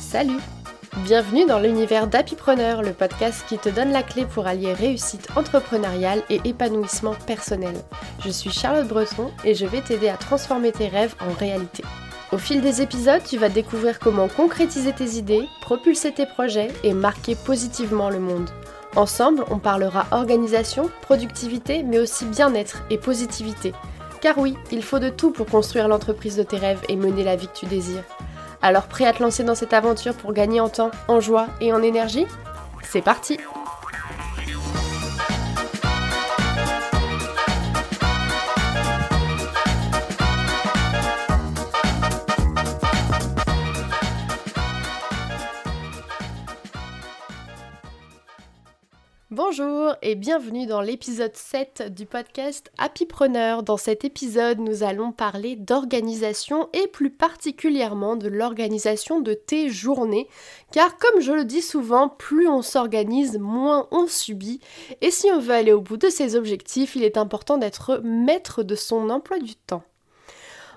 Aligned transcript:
Salut 0.00 0.40
Bienvenue 1.04 1.46
dans 1.46 1.58
l'univers 1.58 2.06
d'Happypreneur, 2.06 2.82
le 2.82 2.92
podcast 2.92 3.44
qui 3.48 3.58
te 3.58 3.68
donne 3.68 3.92
la 3.92 4.02
clé 4.02 4.24
pour 4.26 4.46
allier 4.46 4.72
réussite 4.72 5.28
entrepreneuriale 5.36 6.22
et 6.30 6.40
épanouissement 6.44 7.14
personnel. 7.26 7.74
Je 8.24 8.30
suis 8.30 8.50
Charlotte 8.50 8.88
Breton 8.88 9.30
et 9.44 9.54
je 9.54 9.66
vais 9.66 9.80
t'aider 9.80 10.08
à 10.08 10.16
transformer 10.16 10.72
tes 10.72 10.88
rêves 10.88 11.14
en 11.20 11.32
réalité. 11.32 11.84
Au 12.32 12.38
fil 12.38 12.60
des 12.60 12.80
épisodes, 12.82 13.22
tu 13.24 13.38
vas 13.38 13.48
découvrir 13.48 13.98
comment 13.98 14.28
concrétiser 14.28 14.92
tes 14.92 15.16
idées, 15.16 15.46
propulser 15.60 16.12
tes 16.12 16.26
projets 16.26 16.68
et 16.84 16.92
marquer 16.92 17.34
positivement 17.34 18.08
le 18.08 18.20
monde. 18.20 18.50
Ensemble, 18.96 19.44
on 19.50 19.58
parlera 19.58 20.06
organisation, 20.10 20.90
productivité, 21.02 21.82
mais 21.82 21.98
aussi 21.98 22.24
bien-être 22.24 22.82
et 22.90 22.98
positivité. 22.98 23.72
Car 24.20 24.36
oui, 24.38 24.56
il 24.70 24.82
faut 24.82 24.98
de 24.98 25.08
tout 25.08 25.30
pour 25.30 25.46
construire 25.46 25.88
l'entreprise 25.88 26.36
de 26.36 26.42
tes 26.42 26.58
rêves 26.58 26.82
et 26.88 26.96
mener 26.96 27.24
la 27.24 27.36
vie 27.36 27.46
que 27.48 27.58
tu 27.58 27.66
désires. 27.66 28.04
Alors 28.62 28.88
prêt 28.88 29.06
à 29.06 29.12
te 29.12 29.22
lancer 29.22 29.44
dans 29.44 29.54
cette 29.54 29.72
aventure 29.72 30.14
pour 30.14 30.32
gagner 30.32 30.60
en 30.60 30.68
temps, 30.68 30.90
en 31.08 31.20
joie 31.20 31.46
et 31.60 31.72
en 31.72 31.82
énergie? 31.82 32.26
C'est 32.82 33.00
parti 33.00 33.38
et 50.02 50.14
bienvenue 50.14 50.66
dans 50.66 50.80
l'épisode 50.80 51.36
7 51.36 51.92
du 51.94 52.06
podcast 52.06 52.72
Happypreneur. 52.78 53.62
Dans 53.62 53.76
cet 53.76 54.04
épisode, 54.04 54.58
nous 54.58 54.82
allons 54.82 55.12
parler 55.12 55.56
d'organisation 55.56 56.70
et 56.72 56.86
plus 56.86 57.10
particulièrement 57.10 58.16
de 58.16 58.28
l'organisation 58.28 59.20
de 59.20 59.34
tes 59.34 59.68
journées. 59.68 60.26
Car 60.72 60.96
comme 60.96 61.20
je 61.20 61.32
le 61.32 61.44
dis 61.44 61.60
souvent, 61.60 62.08
plus 62.08 62.48
on 62.48 62.62
s'organise, 62.62 63.38
moins 63.38 63.88
on 63.90 64.06
subit. 64.06 64.60
Et 65.02 65.10
si 65.10 65.30
on 65.30 65.38
veut 65.38 65.54
aller 65.54 65.72
au 65.72 65.82
bout 65.82 65.98
de 65.98 66.08
ses 66.08 66.34
objectifs, 66.34 66.96
il 66.96 67.04
est 67.04 67.18
important 67.18 67.58
d'être 67.58 68.00
maître 68.02 68.62
de 68.62 68.74
son 68.74 69.10
emploi 69.10 69.38
du 69.38 69.54
temps. 69.54 69.82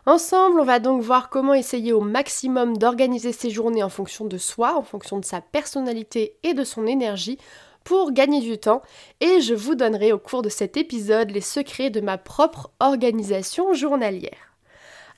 Ensemble, 0.05 0.59
on 0.59 0.65
va 0.65 0.79
donc 0.79 1.01
voir 1.01 1.29
comment 1.29 1.53
essayer 1.53 1.93
au 1.93 2.01
maximum 2.01 2.77
d'organiser 2.77 3.31
ses 3.31 3.49
journées 3.49 3.83
en 3.83 3.89
fonction 3.89 4.25
de 4.25 4.37
soi, 4.37 4.75
en 4.75 4.83
fonction 4.83 5.17
de 5.17 5.23
sa 5.23 5.39
personnalité 5.39 6.35
et 6.43 6.53
de 6.53 6.65
son 6.65 6.85
énergie 6.85 7.37
pour 7.83 8.11
gagner 8.11 8.41
du 8.41 8.57
temps 8.57 8.81
et 9.19 9.41
je 9.41 9.53
vous 9.53 9.75
donnerai 9.75 10.11
au 10.11 10.19
cours 10.19 10.41
de 10.41 10.49
cet 10.49 10.77
épisode 10.77 11.31
les 11.31 11.41
secrets 11.41 11.89
de 11.89 12.01
ma 12.01 12.17
propre 12.17 12.71
organisation 12.79 13.73
journalière. 13.73 14.53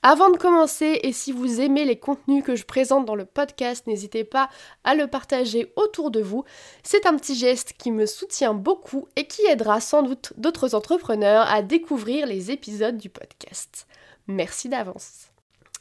Avant 0.07 0.29
de 0.29 0.37
commencer, 0.37 0.99
et 1.01 1.11
si 1.11 1.31
vous 1.31 1.61
aimez 1.61 1.83
les 1.83 1.97
contenus 1.97 2.43
que 2.43 2.55
je 2.55 2.63
présente 2.63 3.05
dans 3.05 3.15
le 3.15 3.25
podcast, 3.25 3.87
n'hésitez 3.87 4.23
pas 4.23 4.49
à 4.83 4.93
le 4.93 5.07
partager 5.07 5.73
autour 5.75 6.11
de 6.11 6.21
vous. 6.21 6.43
C'est 6.83 7.07
un 7.07 7.15
petit 7.15 7.33
geste 7.33 7.73
qui 7.73 7.89
me 7.89 8.05
soutient 8.05 8.53
beaucoup 8.53 9.07
et 9.15 9.25
qui 9.25 9.43
aidera 9.47 9.79
sans 9.79 10.03
doute 10.03 10.33
d'autres 10.37 10.75
entrepreneurs 10.75 11.49
à 11.49 11.63
découvrir 11.63 12.27
les 12.27 12.51
épisodes 12.51 12.97
du 12.97 13.09
podcast. 13.09 13.87
Merci 14.27 14.69
d'avance. 14.69 15.31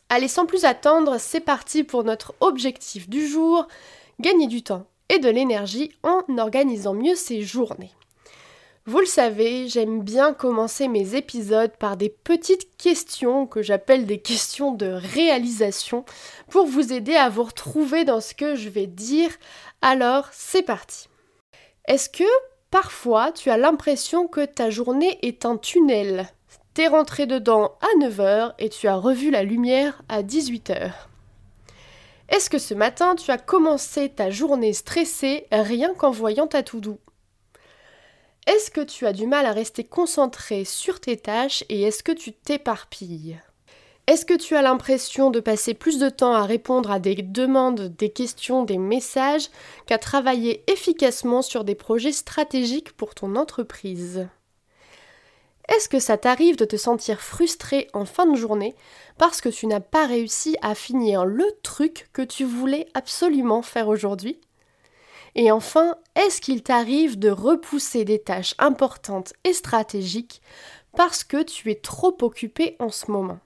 Allez, 0.08 0.28
sans 0.28 0.46
plus 0.46 0.64
attendre, 0.64 1.18
c'est 1.18 1.40
parti 1.40 1.84
pour 1.84 2.02
notre 2.02 2.34
objectif 2.40 3.10
du 3.10 3.27
jour, 3.27 3.68
gagner 4.20 4.46
du 4.46 4.62
temps 4.62 4.86
et 5.08 5.19
de 5.19 5.28
l'énergie 5.28 5.92
en 6.02 6.22
organisant 6.38 6.94
mieux 6.94 7.14
ses 7.14 7.42
journées. 7.42 7.92
Vous 8.86 9.00
le 9.00 9.06
savez, 9.06 9.66
j'aime 9.66 10.02
bien 10.02 10.34
commencer 10.34 10.88
mes 10.88 11.14
épisodes 11.14 11.74
par 11.78 11.96
des 11.96 12.11
petites 12.11 12.77
questions 12.77 13.46
que 13.46 13.62
j'appelle 13.62 14.05
des 14.05 14.19
questions 14.19 14.72
de 14.72 14.86
réalisation 14.86 16.05
pour 16.50 16.66
vous 16.66 16.92
aider 16.92 17.14
à 17.14 17.30
vous 17.30 17.45
retrouver 17.45 18.05
dans 18.05 18.20
ce 18.20 18.34
que 18.34 18.56
je 18.56 18.68
vais 18.68 18.86
dire. 18.86 19.30
Alors, 19.80 20.29
c'est 20.33 20.62
parti. 20.62 21.08
Est-ce 21.86 22.11
que 22.11 22.24
parfois 22.70 23.33
tu 23.33 23.48
as 23.48 23.56
l'impression 23.56 24.29
que 24.29 24.45
ta 24.45 24.68
journée 24.68 25.18
est 25.23 25.46
un 25.46 25.56
tunnel? 25.56 26.29
T'es 26.74 26.89
rentré 26.89 27.24
dedans 27.27 27.79
à 27.80 28.05
9h 28.05 28.52
et 28.58 28.68
tu 28.68 28.86
as 28.86 28.96
revu 28.96 29.30
la 29.30 29.45
lumière 29.45 30.02
à 30.11 30.23
18h. 30.23 30.92
Est-ce 32.29 32.48
que 32.48 32.58
ce 32.58 32.74
matin 32.74 33.14
tu 33.14 33.30
as 33.30 33.39
commencé 33.39 34.08
ta 34.08 34.30
journée 34.30 34.73
stressée 34.73 35.46
rien 35.52 35.95
qu'en 35.95 36.11
voyant 36.11 36.46
ta 36.46 36.62
tout 36.62 36.80
doux 36.80 36.98
Est-ce 38.46 38.70
que 38.70 38.80
tu 38.80 39.07
as 39.07 39.12
du 39.12 39.27
mal 39.27 39.46
à 39.46 39.52
rester 39.52 39.85
concentré 39.85 40.64
sur 40.64 41.01
tes 41.01 41.17
tâches 41.17 41.64
et 41.68 41.83
est-ce 41.83 42.02
que 42.02 42.12
tu 42.12 42.33
t'éparpilles? 42.33 43.39
Est-ce 44.07 44.27
que 44.27 44.35
tu 44.35 44.55
as 44.55 44.62
l'impression 44.62 45.30
de 45.30 45.40
passer 45.40 45.73
plus 45.73 45.98
de 45.98 46.11
temps 46.11 46.35
à 46.35 46.45
répondre 46.45 46.90
à 46.90 46.98
des 46.98 47.14
demandes, 47.14 47.95
des 47.96 48.11
questions, 48.11 48.62
des 48.62 48.77
messages 48.77 49.48
qu'à 49.86 49.96
travailler 49.96 50.62
efficacement 50.70 51.41
sur 51.41 51.64
des 51.64 51.74
projets 51.74 52.12
stratégiques 52.12 52.92
pour 52.92 53.14
ton 53.14 53.35
entreprise? 53.36 54.29
Est-ce 55.69 55.89
que 55.89 55.98
ça 55.98 56.19
t'arrive 56.19 56.57
de 56.57 56.64
te 56.64 56.77
sentir 56.77 57.20
frustré 57.20 57.89
en 57.95 58.05
fin 58.05 58.27
de 58.27 58.36
journée 58.36 58.75
parce 59.17 59.41
que 59.41 59.48
tu 59.48 59.67
n'as 59.67 59.80
pas 59.80 60.07
réussi 60.07 60.57
à 60.61 60.75
finir 60.75 61.25
le 61.25 61.47
truc 61.63 62.08
que 62.13 62.23
tu 62.23 62.45
voulais 62.45 62.86
absolument 62.95 63.63
faire 63.63 63.89
aujourd'hui? 63.89 64.41
Et 65.35 65.51
enfin, 65.51 65.97
est-ce 66.14 66.41
qu'il 66.41 66.63
t'arrive 66.63 67.19
de 67.19 67.30
repousser 67.30 68.05
des 68.05 68.20
tâches 68.20 68.55
importantes 68.58 69.33
et 69.45 69.53
stratégiques 69.53 70.42
parce 70.97 71.24
que 71.24 71.42
tu 71.42 71.70
es 71.70 71.77
trop 71.77 72.17
occupé 72.20 72.77
en 72.79 72.91
ce 72.91 73.11
moment? 73.11 73.41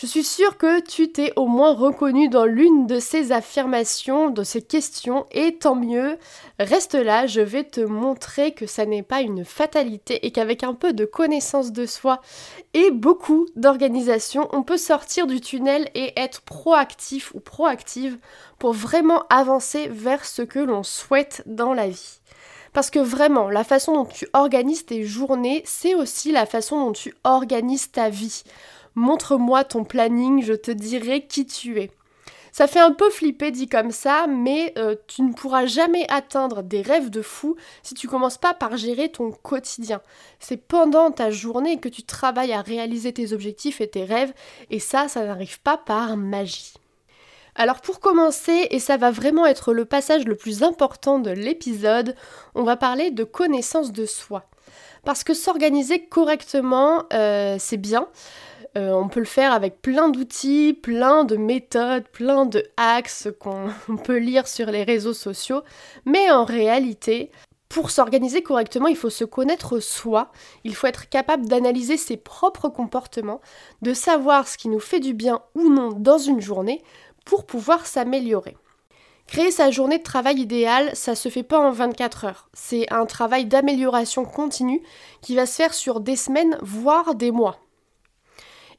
Je 0.00 0.06
suis 0.06 0.24
sûre 0.24 0.56
que 0.56 0.80
tu 0.80 1.12
t'es 1.12 1.30
au 1.36 1.46
moins 1.46 1.74
reconnu 1.74 2.30
dans 2.30 2.46
l'une 2.46 2.86
de 2.86 2.98
ces 2.98 3.32
affirmations, 3.32 4.30
de 4.30 4.42
ces 4.44 4.62
questions, 4.62 5.26
et 5.30 5.56
tant 5.56 5.74
mieux. 5.74 6.16
Reste 6.58 6.94
là, 6.94 7.26
je 7.26 7.42
vais 7.42 7.64
te 7.64 7.82
montrer 7.82 8.52
que 8.52 8.64
ça 8.64 8.86
n'est 8.86 9.02
pas 9.02 9.20
une 9.20 9.44
fatalité 9.44 10.24
et 10.24 10.30
qu'avec 10.30 10.64
un 10.64 10.72
peu 10.72 10.94
de 10.94 11.04
connaissance 11.04 11.70
de 11.70 11.84
soi 11.84 12.22
et 12.72 12.90
beaucoup 12.90 13.44
d'organisation, 13.56 14.48
on 14.52 14.62
peut 14.62 14.78
sortir 14.78 15.26
du 15.26 15.42
tunnel 15.42 15.90
et 15.94 16.18
être 16.18 16.40
proactif 16.40 17.34
ou 17.34 17.40
proactive 17.40 18.16
pour 18.58 18.72
vraiment 18.72 19.24
avancer 19.28 19.88
vers 19.88 20.24
ce 20.24 20.40
que 20.40 20.60
l'on 20.60 20.82
souhaite 20.82 21.42
dans 21.44 21.74
la 21.74 21.90
vie. 21.90 22.20
Parce 22.72 22.88
que 22.88 23.00
vraiment, 23.00 23.50
la 23.50 23.64
façon 23.64 23.92
dont 23.92 24.04
tu 24.06 24.28
organises 24.32 24.86
tes 24.86 25.04
journées, 25.04 25.62
c'est 25.66 25.94
aussi 25.94 26.32
la 26.32 26.46
façon 26.46 26.86
dont 26.86 26.92
tu 26.92 27.14
organises 27.24 27.90
ta 27.90 28.08
vie. 28.08 28.44
Montre-moi 29.00 29.64
ton 29.64 29.82
planning, 29.82 30.42
je 30.42 30.52
te 30.52 30.70
dirai 30.70 31.26
qui 31.26 31.46
tu 31.46 31.80
es. 31.80 31.90
Ça 32.52 32.66
fait 32.66 32.80
un 32.80 32.92
peu 32.92 33.08
flipper 33.08 33.50
dit 33.50 33.66
comme 33.66 33.92
ça, 33.92 34.26
mais 34.28 34.74
euh, 34.76 34.94
tu 35.06 35.22
ne 35.22 35.32
pourras 35.32 35.64
jamais 35.64 36.04
atteindre 36.10 36.62
des 36.62 36.82
rêves 36.82 37.08
de 37.08 37.22
fou 37.22 37.56
si 37.82 37.94
tu 37.94 38.08
commences 38.08 38.36
pas 38.36 38.52
par 38.52 38.76
gérer 38.76 39.08
ton 39.08 39.30
quotidien. 39.30 40.02
C'est 40.38 40.58
pendant 40.58 41.10
ta 41.12 41.30
journée 41.30 41.80
que 41.80 41.88
tu 41.88 42.02
travailles 42.02 42.52
à 42.52 42.60
réaliser 42.60 43.14
tes 43.14 43.32
objectifs 43.32 43.80
et 43.80 43.88
tes 43.88 44.04
rêves, 44.04 44.34
et 44.68 44.80
ça, 44.80 45.08
ça 45.08 45.24
n'arrive 45.24 45.62
pas 45.62 45.78
par 45.78 46.18
magie. 46.18 46.74
Alors 47.54 47.80
pour 47.80 48.00
commencer, 48.00 48.68
et 48.70 48.80
ça 48.80 48.98
va 48.98 49.10
vraiment 49.10 49.46
être 49.46 49.72
le 49.72 49.86
passage 49.86 50.26
le 50.26 50.36
plus 50.36 50.62
important 50.62 51.20
de 51.20 51.30
l'épisode, 51.30 52.14
on 52.54 52.64
va 52.64 52.76
parler 52.76 53.10
de 53.10 53.24
connaissance 53.24 53.92
de 53.92 54.04
soi. 54.04 54.44
Parce 55.06 55.24
que 55.24 55.32
s'organiser 55.32 56.04
correctement, 56.04 57.04
euh, 57.14 57.56
c'est 57.58 57.78
bien. 57.78 58.06
Euh, 58.76 58.92
on 58.92 59.08
peut 59.08 59.20
le 59.20 59.26
faire 59.26 59.52
avec 59.52 59.82
plein 59.82 60.08
d'outils, 60.08 60.74
plein 60.74 61.24
de 61.24 61.36
méthodes, 61.36 62.06
plein 62.08 62.46
de 62.46 62.64
hacks 62.76 63.28
qu'on 63.40 63.96
peut 64.04 64.18
lire 64.18 64.46
sur 64.46 64.66
les 64.66 64.84
réseaux 64.84 65.14
sociaux. 65.14 65.62
Mais 66.04 66.30
en 66.30 66.44
réalité, 66.44 67.30
pour 67.68 67.90
s'organiser 67.90 68.42
correctement, 68.42 68.88
il 68.88 68.96
faut 68.96 69.10
se 69.10 69.24
connaître 69.24 69.80
soi, 69.80 70.30
il 70.64 70.74
faut 70.74 70.86
être 70.86 71.08
capable 71.08 71.46
d'analyser 71.46 71.96
ses 71.96 72.16
propres 72.16 72.68
comportements, 72.68 73.40
de 73.82 73.94
savoir 73.94 74.46
ce 74.46 74.58
qui 74.58 74.68
nous 74.68 74.80
fait 74.80 75.00
du 75.00 75.14
bien 75.14 75.40
ou 75.54 75.68
non 75.68 75.92
dans 75.92 76.18
une 76.18 76.40
journée 76.40 76.82
pour 77.24 77.46
pouvoir 77.46 77.86
s'améliorer. 77.86 78.56
Créer 79.28 79.52
sa 79.52 79.70
journée 79.70 79.98
de 79.98 80.02
travail 80.02 80.40
idéale, 80.40 80.90
ça 80.94 81.14
se 81.14 81.28
fait 81.28 81.44
pas 81.44 81.60
en 81.60 81.70
24 81.70 82.24
heures. 82.24 82.48
C'est 82.52 82.92
un 82.92 83.06
travail 83.06 83.46
d'amélioration 83.46 84.24
continue 84.24 84.82
qui 85.22 85.36
va 85.36 85.46
se 85.46 85.54
faire 85.54 85.72
sur 85.72 86.00
des 86.00 86.16
semaines, 86.16 86.58
voire 86.62 87.14
des 87.14 87.30
mois. 87.30 87.60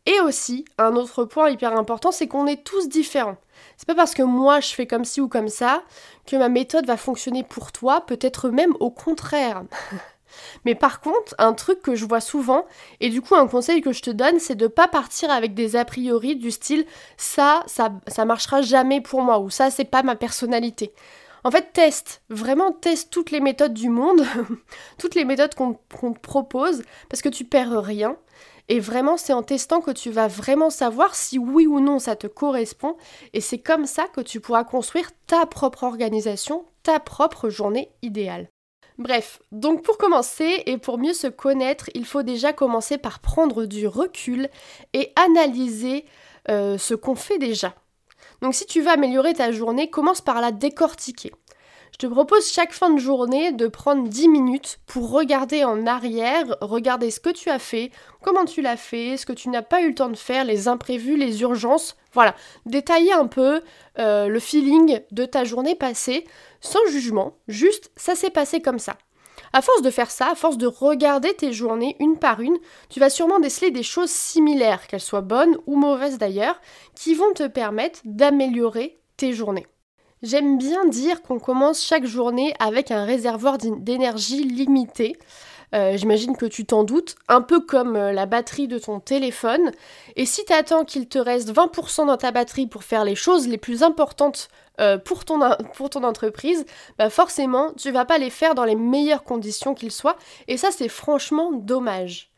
Et 0.05 0.19
aussi, 0.21 0.65
un 0.77 0.95
autre 0.95 1.25
point 1.25 1.49
hyper 1.49 1.77
important, 1.77 2.11
c'est 2.11 2.27
qu'on 2.27 2.47
est 2.47 2.63
tous 2.63 2.89
différents. 2.89 3.37
C'est 3.77 3.87
pas 3.87 3.95
parce 3.95 4.15
que 4.15 4.23
moi 4.23 4.59
je 4.59 4.73
fais 4.73 4.87
comme 4.87 5.05
ci 5.05 5.21
ou 5.21 5.27
comme 5.27 5.47
ça 5.47 5.83
que 6.25 6.35
ma 6.35 6.49
méthode 6.49 6.87
va 6.87 6.97
fonctionner 6.97 7.43
pour 7.43 7.71
toi, 7.71 8.01
peut-être 8.01 8.49
même 8.49 8.73
au 8.79 8.89
contraire. 8.89 9.63
Mais 10.65 10.75
par 10.75 11.01
contre, 11.01 11.35
un 11.37 11.53
truc 11.53 11.81
que 11.81 11.93
je 11.93 12.05
vois 12.05 12.21
souvent, 12.21 12.65
et 12.99 13.09
du 13.09 13.21
coup 13.21 13.35
un 13.35 13.47
conseil 13.47 13.81
que 13.81 13.91
je 13.91 14.01
te 14.01 14.09
donne, 14.09 14.39
c'est 14.39 14.55
de 14.55 14.67
pas 14.67 14.87
partir 14.87 15.29
avec 15.29 15.53
des 15.53 15.75
a 15.75 15.85
priori 15.85 16.35
du 16.35 16.51
style 16.51 16.85
ça, 17.17 17.63
ça, 17.67 17.91
ça 18.07 18.25
marchera 18.25 18.61
jamais 18.61 19.01
pour 19.01 19.21
moi, 19.21 19.39
ou 19.39 19.49
ça, 19.49 19.69
c'est 19.69 19.85
pas 19.85 20.03
ma 20.03 20.15
personnalité. 20.15 20.93
En 21.43 21.51
fait, 21.51 21.73
teste, 21.73 22.21
vraiment 22.29 22.71
teste 22.71 23.11
toutes 23.11 23.31
les 23.31 23.39
méthodes 23.39 23.73
du 23.73 23.89
monde, 23.89 24.23
toutes 24.97 25.15
les 25.15 25.25
méthodes 25.25 25.55
qu'on 25.55 25.73
te 26.13 26.19
propose, 26.19 26.83
parce 27.09 27.21
que 27.21 27.29
tu 27.29 27.45
perds 27.45 27.81
rien. 27.81 28.15
Et 28.71 28.79
vraiment, 28.79 29.17
c'est 29.17 29.33
en 29.33 29.43
testant 29.43 29.81
que 29.81 29.91
tu 29.91 30.11
vas 30.11 30.29
vraiment 30.29 30.69
savoir 30.69 31.13
si 31.13 31.37
oui 31.37 31.67
ou 31.67 31.81
non 31.81 31.99
ça 31.99 32.15
te 32.15 32.25
correspond. 32.25 32.95
Et 33.33 33.41
c'est 33.41 33.57
comme 33.57 33.85
ça 33.85 34.07
que 34.07 34.21
tu 34.21 34.39
pourras 34.39 34.63
construire 34.63 35.11
ta 35.27 35.45
propre 35.45 35.83
organisation, 35.83 36.63
ta 36.81 37.01
propre 37.01 37.49
journée 37.49 37.91
idéale. 38.01 38.47
Bref, 38.97 39.41
donc 39.51 39.83
pour 39.83 39.97
commencer 39.97 40.63
et 40.67 40.77
pour 40.77 40.99
mieux 40.99 41.11
se 41.11 41.27
connaître, 41.27 41.89
il 41.95 42.05
faut 42.05 42.23
déjà 42.23 42.53
commencer 42.53 42.97
par 42.97 43.19
prendre 43.19 43.65
du 43.65 43.87
recul 43.87 44.47
et 44.93 45.11
analyser 45.17 46.05
euh, 46.49 46.77
ce 46.77 46.93
qu'on 46.93 47.15
fait 47.15 47.39
déjà. 47.39 47.75
Donc 48.41 48.55
si 48.55 48.65
tu 48.65 48.79
veux 48.79 48.87
améliorer 48.87 49.33
ta 49.33 49.51
journée, 49.51 49.89
commence 49.89 50.21
par 50.21 50.39
la 50.39 50.53
décortiquer. 50.53 51.33
Je 51.91 51.97
te 51.97 52.07
propose 52.07 52.51
chaque 52.51 52.73
fin 52.73 52.89
de 52.89 52.99
journée 52.99 53.51
de 53.51 53.67
prendre 53.67 54.07
10 54.07 54.29
minutes 54.29 54.79
pour 54.87 55.11
regarder 55.11 55.63
en 55.63 55.85
arrière, 55.85 56.57
regarder 56.61 57.11
ce 57.11 57.19
que 57.19 57.29
tu 57.29 57.49
as 57.49 57.59
fait, 57.59 57.91
comment 58.21 58.45
tu 58.45 58.61
l'as 58.61 58.77
fait, 58.77 59.17
ce 59.17 59.25
que 59.25 59.33
tu 59.33 59.49
n'as 59.49 59.61
pas 59.61 59.81
eu 59.81 59.89
le 59.89 59.95
temps 59.95 60.09
de 60.09 60.15
faire, 60.15 60.45
les 60.45 60.67
imprévus, 60.67 61.17
les 61.17 61.41
urgences. 61.41 61.97
Voilà, 62.13 62.33
détailler 62.65 63.13
un 63.13 63.27
peu 63.27 63.61
euh, 63.99 64.27
le 64.27 64.39
feeling 64.39 65.01
de 65.11 65.25
ta 65.25 65.43
journée 65.43 65.75
passée, 65.75 66.25
sans 66.61 66.85
jugement, 66.87 67.37
juste 67.47 67.91
ça 67.95 68.15
s'est 68.15 68.29
passé 68.29 68.61
comme 68.61 68.79
ça. 68.79 68.97
À 69.53 69.61
force 69.61 69.81
de 69.81 69.89
faire 69.89 70.11
ça, 70.11 70.29
à 70.31 70.35
force 70.35 70.57
de 70.57 70.67
regarder 70.67 71.33
tes 71.33 71.51
journées 71.51 71.97
une 71.99 72.17
par 72.17 72.39
une, 72.39 72.57
tu 72.89 72.99
vas 72.99 73.09
sûrement 73.09 73.39
déceler 73.39 73.69
des 73.69 73.83
choses 73.83 74.09
similaires, 74.09 74.87
qu'elles 74.87 75.01
soient 75.01 75.21
bonnes 75.21 75.57
ou 75.67 75.75
mauvaises 75.75 76.17
d'ailleurs, 76.17 76.59
qui 76.95 77.15
vont 77.15 77.33
te 77.33 77.47
permettre 77.47 77.99
d'améliorer 78.05 78.99
tes 79.17 79.33
journées. 79.33 79.67
J'aime 80.23 80.59
bien 80.59 80.85
dire 80.85 81.23
qu'on 81.23 81.39
commence 81.39 81.83
chaque 81.83 82.05
journée 82.05 82.53
avec 82.59 82.91
un 82.91 83.05
réservoir 83.05 83.57
d'énergie 83.57 84.43
limité. 84.43 85.17
Euh, 85.73 85.95
j'imagine 85.97 86.35
que 86.35 86.45
tu 86.45 86.65
t'en 86.65 86.83
doutes, 86.83 87.15
un 87.27 87.41
peu 87.41 87.61
comme 87.61 87.95
euh, 87.95 88.11
la 88.11 88.25
batterie 88.25 88.67
de 88.67 88.77
ton 88.77 88.99
téléphone. 88.99 89.71
Et 90.15 90.25
si 90.25 90.43
tu 90.45 90.53
attends 90.53 90.83
qu'il 90.83 91.07
te 91.07 91.17
reste 91.17 91.51
20% 91.51 92.07
dans 92.07 92.17
ta 92.17 92.31
batterie 92.31 92.67
pour 92.67 92.83
faire 92.83 93.05
les 93.05 93.15
choses 93.15 93.47
les 93.47 93.57
plus 93.57 93.81
importantes 93.81 94.49
euh, 94.79 94.97
pour, 94.97 95.25
ton, 95.25 95.41
entreprise, 96.03 96.65
bah 96.97 97.09
forcément, 97.09 97.71
tu 97.73 97.89
vas 97.91 98.05
pas 98.05 98.17
les 98.17 98.29
faire 98.29 98.53
dans 98.53 98.65
les 98.65 98.75
meilleures 98.75 99.23
conditions 99.23 99.73
qu'il 99.73 99.91
soient. 99.91 100.17
Et 100.47 100.57
ça, 100.57 100.69
c'est 100.71 100.89
franchement 100.89 101.51
dommage. 101.51 102.29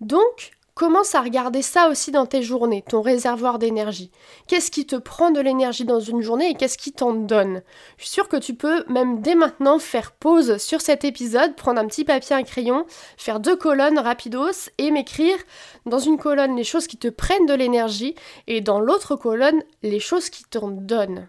Donc, 0.00 0.52
Commence 0.78 1.16
à 1.16 1.22
regarder 1.22 1.60
ça 1.60 1.88
aussi 1.88 2.12
dans 2.12 2.24
tes 2.24 2.40
journées, 2.40 2.84
ton 2.88 3.02
réservoir 3.02 3.58
d'énergie. 3.58 4.12
Qu'est-ce 4.46 4.70
qui 4.70 4.86
te 4.86 4.94
prend 4.94 5.32
de 5.32 5.40
l'énergie 5.40 5.84
dans 5.84 5.98
une 5.98 6.22
journée 6.22 6.50
et 6.50 6.54
qu'est-ce 6.54 6.78
qui 6.78 6.92
t'en 6.92 7.14
donne? 7.14 7.62
Je 7.96 8.04
suis 8.04 8.12
sûre 8.12 8.28
que 8.28 8.36
tu 8.36 8.54
peux 8.54 8.84
même 8.88 9.20
dès 9.20 9.34
maintenant 9.34 9.80
faire 9.80 10.12
pause 10.12 10.58
sur 10.58 10.80
cet 10.80 11.04
épisode, 11.04 11.56
prendre 11.56 11.80
un 11.80 11.86
petit 11.88 12.04
papier, 12.04 12.36
un 12.36 12.44
crayon, 12.44 12.86
faire 13.16 13.40
deux 13.40 13.56
colonnes 13.56 13.98
rapidos 13.98 14.70
et 14.78 14.92
m'écrire 14.92 15.36
dans 15.84 15.98
une 15.98 16.16
colonne 16.16 16.54
les 16.54 16.62
choses 16.62 16.86
qui 16.86 16.96
te 16.96 17.08
prennent 17.08 17.46
de 17.46 17.54
l'énergie 17.54 18.14
et 18.46 18.60
dans 18.60 18.78
l'autre 18.78 19.16
colonne 19.16 19.60
les 19.82 19.98
choses 19.98 20.30
qui 20.30 20.44
t'en 20.44 20.68
donnent. 20.68 21.26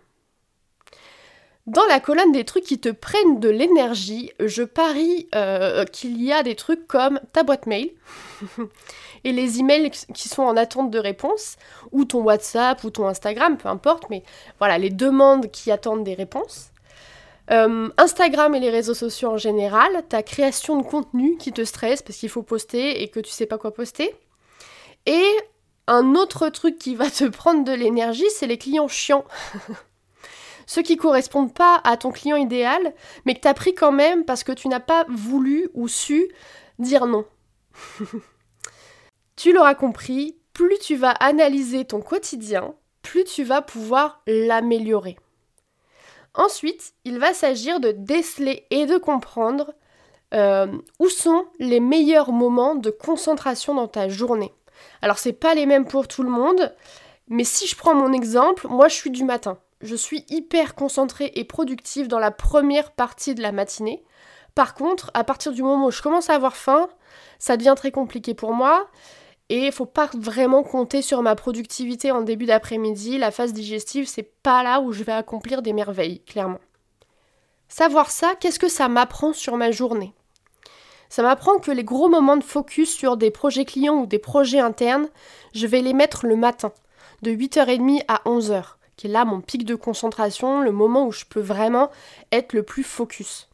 Dans 1.69 1.86
la 1.86 2.00
colonne 2.00 2.31
des 2.31 2.45
trucs 2.45 2.63
qui 2.63 2.80
te 2.80 2.90
prennent 2.90 3.40
de 3.40 3.48
l'énergie, 3.50 4.31
je 4.40 4.63
parie 4.63 5.28
euh, 5.36 5.86
qu'il 5.86 6.19
y 6.19 6.34
a 6.34 6.42
des 6.42 6.56
trucs 6.56 6.88
comme 6.88 7.19
ta 7.31 7.44
boîte 7.44 7.68
mail 7.68 7.92
et 9.24 9.31
les 9.31 9.60
emails 9.60 9.92
qui 10.13 10.30
sont 10.30 10.44
en 10.44 10.57
attente 10.57 10.92
de 10.92 11.00
réponse, 11.00 11.57
ou 11.92 12.06
ton 12.06 12.21
WhatsApp 12.21 12.83
ou 12.83 12.89
ton 12.89 13.07
Instagram, 13.07 13.57
peu 13.57 13.69
importe, 13.69 14.10
mais 14.10 14.24
voilà, 14.60 14.77
les 14.77 14.89
demandes 14.89 15.51
qui 15.51 15.71
attendent 15.71 16.04
des 16.04 16.13
réponses. 16.13 16.71
Euh, 17.51 17.89
Instagram 17.98 18.54
et 18.54 18.60
les 18.60 18.69
réseaux 18.69 18.94
sociaux 18.94 19.30
en 19.30 19.38
général, 19.38 19.89
ta 20.07 20.21
création 20.21 20.77
de 20.77 20.83
contenu 20.86 21.36
qui 21.38 21.51
te 21.51 21.63
stresse 21.63 22.04
parce 22.04 22.19
qu'il 22.19 22.30
faut 22.30 22.44
poster 22.44 23.01
et 23.01 23.10
que 23.10 23.19
tu 23.19 23.31
sais 23.31 23.48
pas 23.48 23.57
quoi 23.57 23.74
poster. 23.74 24.13
Et 25.07 25.25
un 25.88 26.13
autre 26.13 26.50
truc 26.50 26.77
qui 26.77 26.95
va 26.95 27.10
te 27.10 27.24
prendre 27.25 27.63
de 27.63 27.71
l'énergie, 27.71 28.30
c'est 28.30 28.45
les 28.45 28.60
clients 28.60 28.88
chiants. 28.88 29.25
Ceux 30.68 30.83
qui 30.83 30.98
correspondent 30.98 31.54
pas 31.54 31.81
à 31.83 31.98
ton 31.98 32.12
client 32.12 32.36
idéal, 32.36 32.94
mais 33.25 33.33
que 33.33 33.39
tu 33.39 33.48
as 33.48 33.56
pris 33.56 33.74
quand 33.74 33.92
même 33.92 34.24
parce 34.24 34.44
que 34.44 34.51
tu 34.51 34.68
n'as 34.68 34.80
pas 34.80 35.06
voulu 35.10 35.69
ou 35.74 35.88
su 35.88 36.30
dire 36.77 37.07
non. 37.07 37.25
Tu 39.40 39.54
l'auras 39.54 39.74
compris, 39.74 40.36
plus 40.52 40.78
tu 40.80 40.98
vas 40.98 41.12
analyser 41.12 41.86
ton 41.86 42.02
quotidien, 42.02 42.74
plus 43.02 43.24
tu 43.24 43.46
vas 43.46 43.62
pouvoir 43.62 44.22
l'améliorer. 44.28 45.18
Ensuite, 46.34 46.92
il 47.06 47.20
va 47.20 47.34
s'agir 47.34 47.80
de 47.80 47.94
déceler 47.94 48.66
et 48.70 48.86
de 48.86 48.98
comprendre 48.98 49.74
euh, 50.34 50.68
où 51.00 51.08
sont 51.08 51.46
les 51.58 51.80
meilleurs 51.80 52.34
moments 52.34 52.76
de 52.76 52.90
concentration 52.90 53.74
dans 53.74 53.88
ta 53.88 54.10
journée. 54.10 54.52
Alors 55.02 55.20
c'est 55.20 55.32
pas 55.32 55.56
les 55.56 55.66
mêmes 55.66 55.86
pour 55.86 56.10
tout 56.10 56.24
le 56.24 56.30
monde, 56.30 56.76
mais 57.30 57.46
si 57.46 57.66
je 57.66 57.78
prends 57.78 57.96
mon 57.96 58.12
exemple, 58.12 58.68
moi 58.68 58.90
je 58.90 58.96
suis 58.96 59.10
du 59.10 59.24
matin. 59.24 59.58
Je 59.80 59.96
suis 59.96 60.26
hyper 60.28 60.76
concentrée 60.76 61.32
et 61.36 61.46
productive 61.46 62.10
dans 62.10 62.20
la 62.20 62.32
première 62.32 62.92
partie 62.92 63.36
de 63.36 63.42
la 63.42 63.54
matinée. 63.54 64.04
Par 64.54 64.74
contre, 64.74 65.12
à 65.14 65.24
partir 65.24 65.54
du 65.54 65.64
moment 65.64 65.86
où 65.86 65.92
je 65.92 66.02
commence 66.02 66.30
à 66.30 66.36
avoir 66.36 66.58
faim, 66.58 66.90
ça 67.38 67.56
devient 67.56 67.76
très 67.78 67.92
compliqué 67.92 68.34
pour 68.34 68.54
moi. 68.54 68.90
Et 69.50 69.66
il 69.66 69.72
faut 69.72 69.88
pas 69.88 70.10
vraiment 70.13 70.62
compter 70.62 71.01
sur 71.01 71.24
ma 71.24 71.36
productivité 71.36 72.12
en 72.12 72.22
début 72.22 72.46
d'après-midi. 72.46 73.18
La 73.18 73.31
phase 73.31 73.51
digestive, 73.51 74.07
c'est 74.07 74.31
pas 74.44 74.62
là 74.62 74.80
où 74.80 74.92
je 74.92 75.04
vais 75.04 75.12
accomplir 75.12 75.63
des 75.63 75.74
merveilles, 75.74 76.22
clairement. 76.22 76.60
Savoir 77.68 78.12
ça, 78.12 78.36
qu'est-ce 78.40 78.60
que 78.60 78.69
ça 78.69 78.88
m'apprend 78.88 79.34
sur 79.34 79.57
ma 79.57 79.72
journée? 79.72 80.13
Ça 81.10 81.24
m'apprend 81.24 81.57
que 81.57 81.72
les 81.72 81.84
gros 81.84 82.07
moments 82.07 82.38
de 82.38 82.44
focus 82.44 82.94
sur 82.96 83.18
des 83.18 83.31
projets 83.31 83.66
clients 83.66 84.01
ou 84.01 84.06
des 84.06 84.19
projets 84.19 84.60
internes, 84.60 85.10
je 85.56 85.66
vais 85.66 85.81
les 85.81 85.94
mettre 85.94 86.28
le 86.28 86.36
matin, 86.36 86.72
de 87.24 87.31
8h30 87.31 88.04
à 88.07 88.22
11h, 88.25 88.63
qui 88.95 89.07
est 89.07 89.10
là 89.10 89.25
mon 89.25 89.42
pic 89.42 89.66
de 89.66 89.74
concentration, 89.74 90.62
le 90.62 90.72
moment 90.72 91.07
où 91.07 91.12
je 91.12 91.25
peux 91.25 91.40
vraiment 91.40 91.90
être 92.31 92.54
le 92.54 92.62
plus 92.62 92.84
focus. 92.84 93.49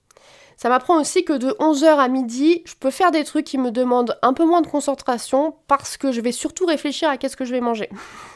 Ça 0.58 0.70
m'apprend 0.70 1.00
aussi 1.00 1.26
que 1.26 1.34
de 1.34 1.50
11h 1.60 1.98
à 1.98 2.08
midi, 2.08 2.62
je 2.66 2.76
peux 2.80 2.92
faire 2.92 3.12
des 3.12 3.24
trucs 3.24 3.46
qui 3.46 3.58
me 3.58 3.72
demandent 3.72 4.18
un 4.22 4.34
peu 4.34 4.46
moins 4.46 4.62
de 4.62 4.68
concentration 4.68 5.56
parce 5.68 5.98
que 5.98 6.12
je 6.12 6.22
vais 6.22 6.32
surtout 6.32 6.66
réfléchir 6.66 7.10
à 7.10 7.18
qu'est-ce 7.18 7.36
que 7.36 7.46
je 7.46 7.52
vais 7.52 7.62
manger. 7.62 7.90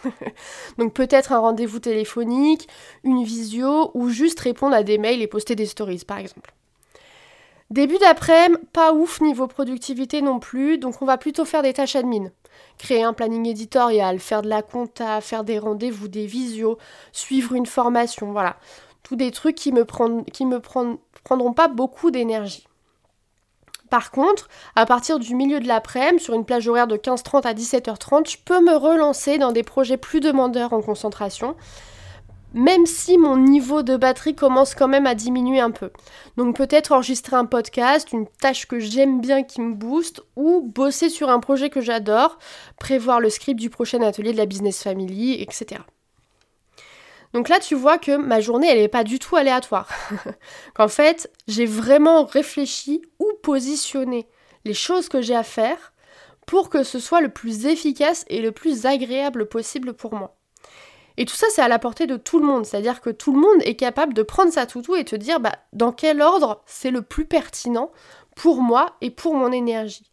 Donc 0.77 0.93
peut-être 0.93 1.31
un 1.31 1.39
rendez-vous 1.39 1.79
téléphonique, 1.79 2.67
une 3.03 3.23
visio 3.23 3.91
ou 3.93 4.09
juste 4.09 4.39
répondre 4.41 4.75
à 4.75 4.83
des 4.83 4.97
mails 4.97 5.21
et 5.21 5.27
poster 5.27 5.55
des 5.55 5.65
stories 5.65 6.03
par 6.05 6.17
exemple. 6.17 6.53
Début 7.69 7.99
d'après-midi, 7.99 8.59
pas 8.73 8.93
ouf 8.93 9.21
niveau 9.21 9.45
productivité 9.45 10.23
non 10.23 10.39
plus, 10.39 10.79
donc 10.79 11.01
on 11.01 11.05
va 11.05 11.17
plutôt 11.17 11.45
faire 11.45 11.61
des 11.61 11.73
tâches 11.73 11.95
admin. 11.95 12.31
Créer 12.79 13.03
un 13.03 13.13
planning 13.13 13.45
éditorial, 13.45 14.19
faire 14.19 14.41
de 14.41 14.49
la 14.49 14.63
compta, 14.63 15.21
faire 15.21 15.43
des 15.43 15.59
rendez-vous, 15.59 16.07
des 16.07 16.25
visios, 16.25 16.79
suivre 17.11 17.53
une 17.53 17.67
formation, 17.67 18.31
voilà. 18.31 18.57
Tous 19.03 19.15
des 19.15 19.29
trucs 19.29 19.55
qui 19.55 19.71
me, 19.71 19.85
prennent, 19.85 20.25
qui 20.25 20.45
me 20.45 20.59
prennent 20.59 20.97
prendront 21.29 21.53
pas 21.53 21.67
beaucoup 21.67 22.09
d'énergie. 22.09 22.65
Par 23.91 24.09
contre, 24.09 24.49
à 24.75 24.87
partir 24.87 25.19
du 25.19 25.35
milieu 25.35 25.59
de 25.59 25.67
l'après-midi, 25.67 26.23
sur 26.23 26.33
une 26.33 26.43
plage 26.43 26.67
horaire 26.67 26.87
de 26.87 26.97
15h30 26.97 27.43
à 27.43 27.53
17h30, 27.53 28.31
je 28.31 28.37
peux 28.43 28.59
me 28.61 28.75
relancer 28.75 29.37
dans 29.37 29.51
des 29.51 29.61
projets 29.61 29.97
plus 29.97 30.21
demandeurs 30.21 30.73
en 30.73 30.81
concentration, 30.81 31.55
même 32.55 32.87
si 32.87 33.19
mon 33.19 33.37
niveau 33.37 33.83
de 33.83 33.95
batterie 33.95 34.33
commence 34.33 34.73
quand 34.73 34.87
même 34.87 35.05
à 35.05 35.13
diminuer 35.13 35.59
un 35.59 35.69
peu. 35.69 35.91
Donc 36.35 36.55
peut-être 36.55 36.93
enregistrer 36.93 37.35
un 37.35 37.45
podcast, 37.45 38.11
une 38.11 38.25
tâche 38.25 38.65
que 38.65 38.79
j'aime 38.79 39.21
bien 39.21 39.43
qui 39.43 39.61
me 39.61 39.75
booste, 39.75 40.23
ou 40.35 40.61
bosser 40.61 41.09
sur 41.09 41.29
un 41.29 41.39
projet 41.39 41.69
que 41.69 41.81
j'adore, 41.81 42.39
prévoir 42.79 43.19
le 43.19 43.29
script 43.29 43.59
du 43.59 43.69
prochain 43.69 44.01
atelier 44.01 44.31
de 44.31 44.37
la 44.37 44.47
Business 44.47 44.81
Family, 44.81 45.39
etc. 45.39 45.81
Donc 47.33 47.49
là, 47.49 47.59
tu 47.59 47.75
vois 47.75 47.97
que 47.97 48.15
ma 48.15 48.41
journée, 48.41 48.67
elle 48.69 48.79
n'est 48.79 48.87
pas 48.87 49.03
du 49.03 49.19
tout 49.19 49.35
aléatoire. 49.35 49.87
Qu'en 50.73 50.87
fait, 50.87 51.31
j'ai 51.47 51.65
vraiment 51.65 52.25
réfléchi 52.25 53.01
ou 53.19 53.31
positionné 53.43 54.27
les 54.65 54.73
choses 54.73 55.09
que 55.09 55.21
j'ai 55.21 55.35
à 55.35 55.43
faire 55.43 55.93
pour 56.47 56.69
que 56.69 56.83
ce 56.83 56.99
soit 56.99 57.21
le 57.21 57.29
plus 57.29 57.67
efficace 57.67 58.25
et 58.27 58.41
le 58.41 58.51
plus 58.51 58.85
agréable 58.85 59.47
possible 59.47 59.93
pour 59.93 60.15
moi. 60.15 60.35
Et 61.17 61.25
tout 61.25 61.35
ça, 61.35 61.47
c'est 61.51 61.61
à 61.61 61.67
la 61.67 61.79
portée 61.79 62.07
de 62.07 62.17
tout 62.17 62.39
le 62.39 62.45
monde. 62.45 62.65
C'est-à-dire 62.65 63.01
que 63.01 63.09
tout 63.09 63.33
le 63.33 63.39
monde 63.39 63.61
est 63.61 63.75
capable 63.75 64.13
de 64.13 64.23
prendre 64.23 64.51
sa 64.51 64.65
toutou 64.65 64.95
et 64.95 65.03
te 65.03 65.15
dire 65.15 65.39
bah, 65.39 65.55
dans 65.73 65.91
quel 65.91 66.21
ordre 66.21 66.63
c'est 66.65 66.91
le 66.91 67.01
plus 67.01 67.25
pertinent 67.25 67.91
pour 68.35 68.61
moi 68.61 68.95
et 69.01 69.11
pour 69.11 69.35
mon 69.35 69.51
énergie. 69.51 70.09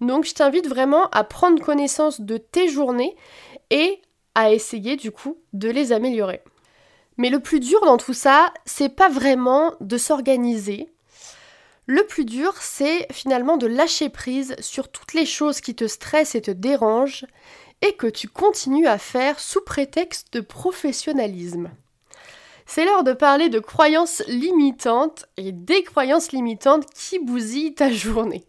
Donc 0.00 0.24
je 0.24 0.34
t'invite 0.34 0.66
vraiment 0.66 1.08
à 1.10 1.24
prendre 1.24 1.62
connaissance 1.62 2.20
de 2.20 2.38
tes 2.38 2.68
journées 2.68 3.14
et 3.70 4.00
à 4.34 4.50
essayer 4.50 4.96
du 4.96 5.10
coup 5.10 5.38
de 5.52 5.68
les 5.68 5.92
améliorer. 5.92 6.42
Mais 7.16 7.30
le 7.30 7.40
plus 7.40 7.60
dur 7.60 7.80
dans 7.84 7.96
tout 7.96 8.14
ça, 8.14 8.52
c'est 8.64 8.88
pas 8.88 9.08
vraiment 9.08 9.74
de 9.80 9.96
s'organiser. 9.96 10.88
Le 11.86 12.04
plus 12.04 12.24
dur, 12.24 12.54
c'est 12.60 13.06
finalement 13.12 13.56
de 13.56 13.66
lâcher 13.66 14.08
prise 14.08 14.56
sur 14.60 14.88
toutes 14.88 15.14
les 15.14 15.26
choses 15.26 15.60
qui 15.60 15.74
te 15.74 15.86
stressent 15.86 16.34
et 16.34 16.42
te 16.42 16.50
dérangent 16.50 17.26
et 17.80 17.94
que 17.94 18.06
tu 18.06 18.28
continues 18.28 18.86
à 18.86 18.98
faire 18.98 19.38
sous 19.38 19.60
prétexte 19.60 20.32
de 20.32 20.40
professionnalisme. 20.40 21.70
C'est 22.66 22.84
l'heure 22.84 23.04
de 23.04 23.12
parler 23.12 23.48
de 23.48 23.60
croyances 23.60 24.24
limitantes 24.26 25.26
et 25.36 25.52
des 25.52 25.84
croyances 25.84 26.32
limitantes 26.32 26.86
qui 26.92 27.20
bousillent 27.20 27.74
ta 27.74 27.90
journée. 27.90 28.44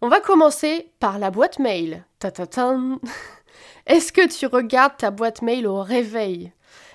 On 0.00 0.08
va 0.08 0.20
commencer 0.20 0.90
par 0.98 1.18
la 1.18 1.30
boîte 1.30 1.58
mail. 1.58 2.04
Est-ce 3.86 4.12
que 4.12 4.26
tu 4.26 4.46
regardes 4.46 4.96
ta 4.96 5.10
boîte 5.10 5.42
mail 5.42 5.66
au 5.66 5.82
réveil? 5.82 6.52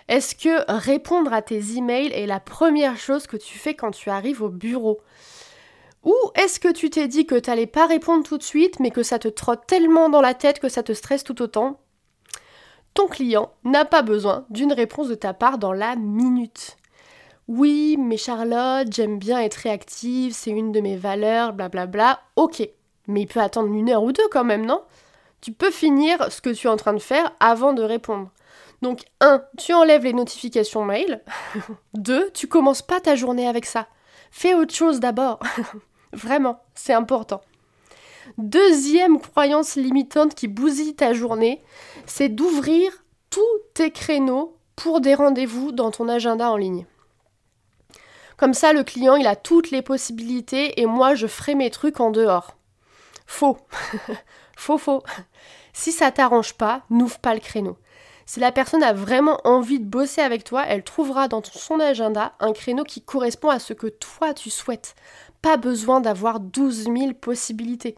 Est-ce 0.08 0.36
que 0.36 0.72
répondre 0.72 1.34
à 1.34 1.42
tes 1.42 1.76
emails 1.76 2.14
est 2.14 2.28
la 2.28 2.40
première 2.40 2.98
chose 2.98 3.28
que 3.28 3.38
tu 3.38 3.58
fais 3.58 3.74
quand 3.74 3.92
tu 3.92 4.10
arrives 4.10 4.42
au 4.42 4.50
bureau? 4.50 5.02
Ou 6.04 6.16
est-ce 6.36 6.62
que 6.62 6.72
tu 6.72 6.90
t'es 6.90 7.08
dit 7.08 7.26
que 7.26 7.36
tu 7.36 7.50
n'allais 7.50 7.68
pas 7.68 7.86
répondre 7.86 8.26
tout 8.26 8.38
de 8.38 8.44
suite, 8.44 8.80
mais 8.80 8.92
que 8.92 9.04
ça 9.04 9.20
te 9.20 9.28
trotte 9.28 9.68
tellement 9.68 10.10
dans 10.10 10.22
la 10.22 10.34
tête 10.34 10.60
que 10.60 10.70
ça 10.70 10.82
te 10.82 10.94
stresse 10.94 11.26
tout 11.26 11.42
autant? 11.42 11.82
Ton 12.94 13.08
client 13.08 13.52
n'a 13.66 13.84
pas 13.84 14.02
besoin 14.02 14.46
d'une 14.50 14.72
réponse 14.72 15.10
de 15.10 15.16
ta 15.16 15.34
part 15.34 15.58
dans 15.58 15.74
la 15.74 15.96
minute. 15.98 16.78
Oui, 17.50 17.98
mais 18.00 18.18
Charlotte, 18.18 18.88
j'aime 18.92 19.20
bien 19.20 19.40
être 19.40 19.56
réactive, 19.56 20.34
c'est 20.34 20.52
une 20.52 20.72
de 20.72 20.80
mes 20.80 20.96
valeurs, 20.96 21.54
blablabla. 21.54 21.88
Bla 21.88 22.14
bla. 22.14 22.22
Ok, 22.36 22.70
mais 23.08 23.22
il 23.22 23.28
peut 23.28 23.40
attendre 23.40 23.74
une 23.74 23.90
heure 23.90 24.04
ou 24.04 24.14
deux 24.14 24.28
quand 24.32 24.44
même, 24.44 24.66
non? 24.66 24.82
Tu 25.42 25.52
peux 25.52 25.72
finir 25.72 26.32
ce 26.32 26.42
que 26.42 26.50
tu 26.50 26.68
es 26.68 26.70
en 26.70 26.78
train 26.78 26.94
de 26.94 27.00
faire 27.00 27.34
avant 27.40 27.74
de 27.74 27.84
répondre. 27.84 28.32
Donc 28.82 29.02
1. 29.22 29.44
Tu 29.58 29.74
enlèves 29.74 30.04
les 30.04 30.14
notifications 30.14 30.84
mail. 30.84 31.22
2. 31.94 32.32
Tu 32.34 32.48
commences 32.48 32.82
pas 32.82 33.00
ta 33.00 33.16
journée 33.16 33.48
avec 33.48 33.66
ça. 33.66 33.88
Fais 34.32 34.54
autre 34.54 34.74
chose 34.74 35.00
d'abord. 35.00 35.40
Vraiment, 36.14 36.62
c'est 36.76 36.94
important. 36.94 37.42
Deuxième 38.38 39.20
croyance 39.20 39.76
limitante 39.76 40.36
qui 40.36 40.48
bousille 40.48 40.96
ta 40.96 41.14
journée, 41.14 41.64
c'est 42.06 42.30
d'ouvrir 42.30 42.92
tous 43.30 43.42
tes 43.74 43.92
créneaux 43.92 44.58
pour 44.76 45.02
des 45.02 45.16
rendez-vous 45.16 45.72
dans 45.72 45.92
ton 45.92 46.08
agenda 46.08 46.52
en 46.52 46.58
ligne. 46.58 46.86
Comme 48.38 48.54
ça, 48.54 48.74
le 48.74 48.84
client, 48.84 49.16
il 49.16 49.26
a 49.26 49.36
toutes 49.36 49.72
les 49.72 49.82
possibilités 49.82 50.80
et 50.80 50.86
moi, 50.86 51.16
je 51.16 51.26
ferai 51.26 51.56
mes 51.56 51.72
trucs 51.72 52.00
en 52.00 52.12
dehors. 52.12 52.56
Faux. 53.26 53.58
faux, 54.56 54.78
faux. 54.78 55.04
Si 55.74 55.92
ça 55.92 56.12
t'arrange 56.12 56.54
pas, 56.54 56.84
n'ouvre 56.90 57.20
pas 57.20 57.34
le 57.34 57.40
créneau. 57.40 57.78
Si 58.28 58.42
la 58.42 58.52
personne 58.52 58.84
a 58.84 58.92
vraiment 58.92 59.40
envie 59.46 59.80
de 59.80 59.86
bosser 59.86 60.20
avec 60.20 60.44
toi, 60.44 60.66
elle 60.68 60.84
trouvera 60.84 61.30
dans 61.30 61.42
son 61.46 61.80
agenda 61.80 62.34
un 62.42 62.52
créneau 62.52 62.84
qui 62.84 63.02
correspond 63.02 63.48
à 63.48 63.58
ce 63.58 63.72
que 63.72 63.88
toi 63.88 64.34
tu 64.34 64.50
souhaites. 64.50 64.96
Pas 65.42 65.56
besoin 65.56 66.02
d'avoir 66.02 66.42
12 66.42 66.84
000 66.94 67.14
possibilités. 67.14 67.96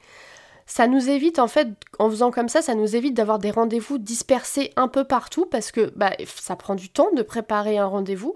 Ça 0.67 0.85
nous 0.85 1.09
évite, 1.09 1.39
en 1.39 1.47
fait, 1.47 1.69
en 1.97 2.11
faisant 2.11 2.29
comme 2.29 2.47
ça, 2.47 2.61
ça 2.61 2.75
nous 2.75 2.95
évite 2.95 3.15
d'avoir 3.15 3.39
des 3.39 3.49
rendez-vous 3.49 3.97
dispersés 3.97 4.71
un 4.75 4.87
peu 4.87 5.03
partout 5.03 5.47
parce 5.47 5.71
que 5.71 5.91
bah, 5.95 6.11
ça 6.27 6.55
prend 6.55 6.75
du 6.75 6.89
temps 6.89 7.09
de 7.15 7.23
préparer 7.23 7.79
un 7.79 7.87
rendez-vous 7.87 8.35